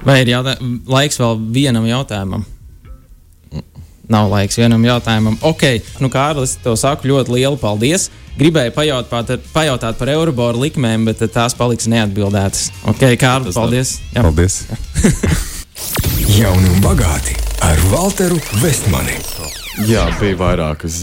Vai 0.07 0.23
ir 0.23 0.33
jautā... 0.33 0.57
laiks 0.89 1.21
vēl 1.21 1.43
vienam 1.53 1.85
jautājumam? 1.87 2.47
Nav 4.11 4.31
laiks 4.33 4.59
vienam 4.59 4.83
jautājumam. 4.85 5.39
Ok, 5.47 5.63
nu, 6.03 6.11
Kārlis, 6.13 6.57
tev 6.63 6.77
saku 6.81 7.11
ļoti 7.11 7.37
lielu 7.37 7.59
paldies. 7.61 8.09
Gribēju 8.39 8.73
pajautāt, 8.75 9.45
pajautāt 9.53 9.99
par 10.01 10.11
Euriboru 10.11 10.65
likmēm, 10.65 11.05
bet 11.11 11.21
tās 11.35 11.55
paliks 11.57 11.87
neatbildētas. 11.93 12.71
Ok, 12.89 13.05
Kārlis, 13.21 13.57
paldies. 13.59 13.99
Jā. 14.15 14.25
Paldies. 14.25 14.63
Jauni 16.39 16.71
un 16.73 16.81
bagāti 16.83 17.37
ar 17.63 17.81
Walteru 17.93 18.39
Vestmani. 18.63 19.19
Jā, 19.89 20.07
bija 20.19 20.37
vairākas 20.41 20.97
ziņas. 20.97 21.01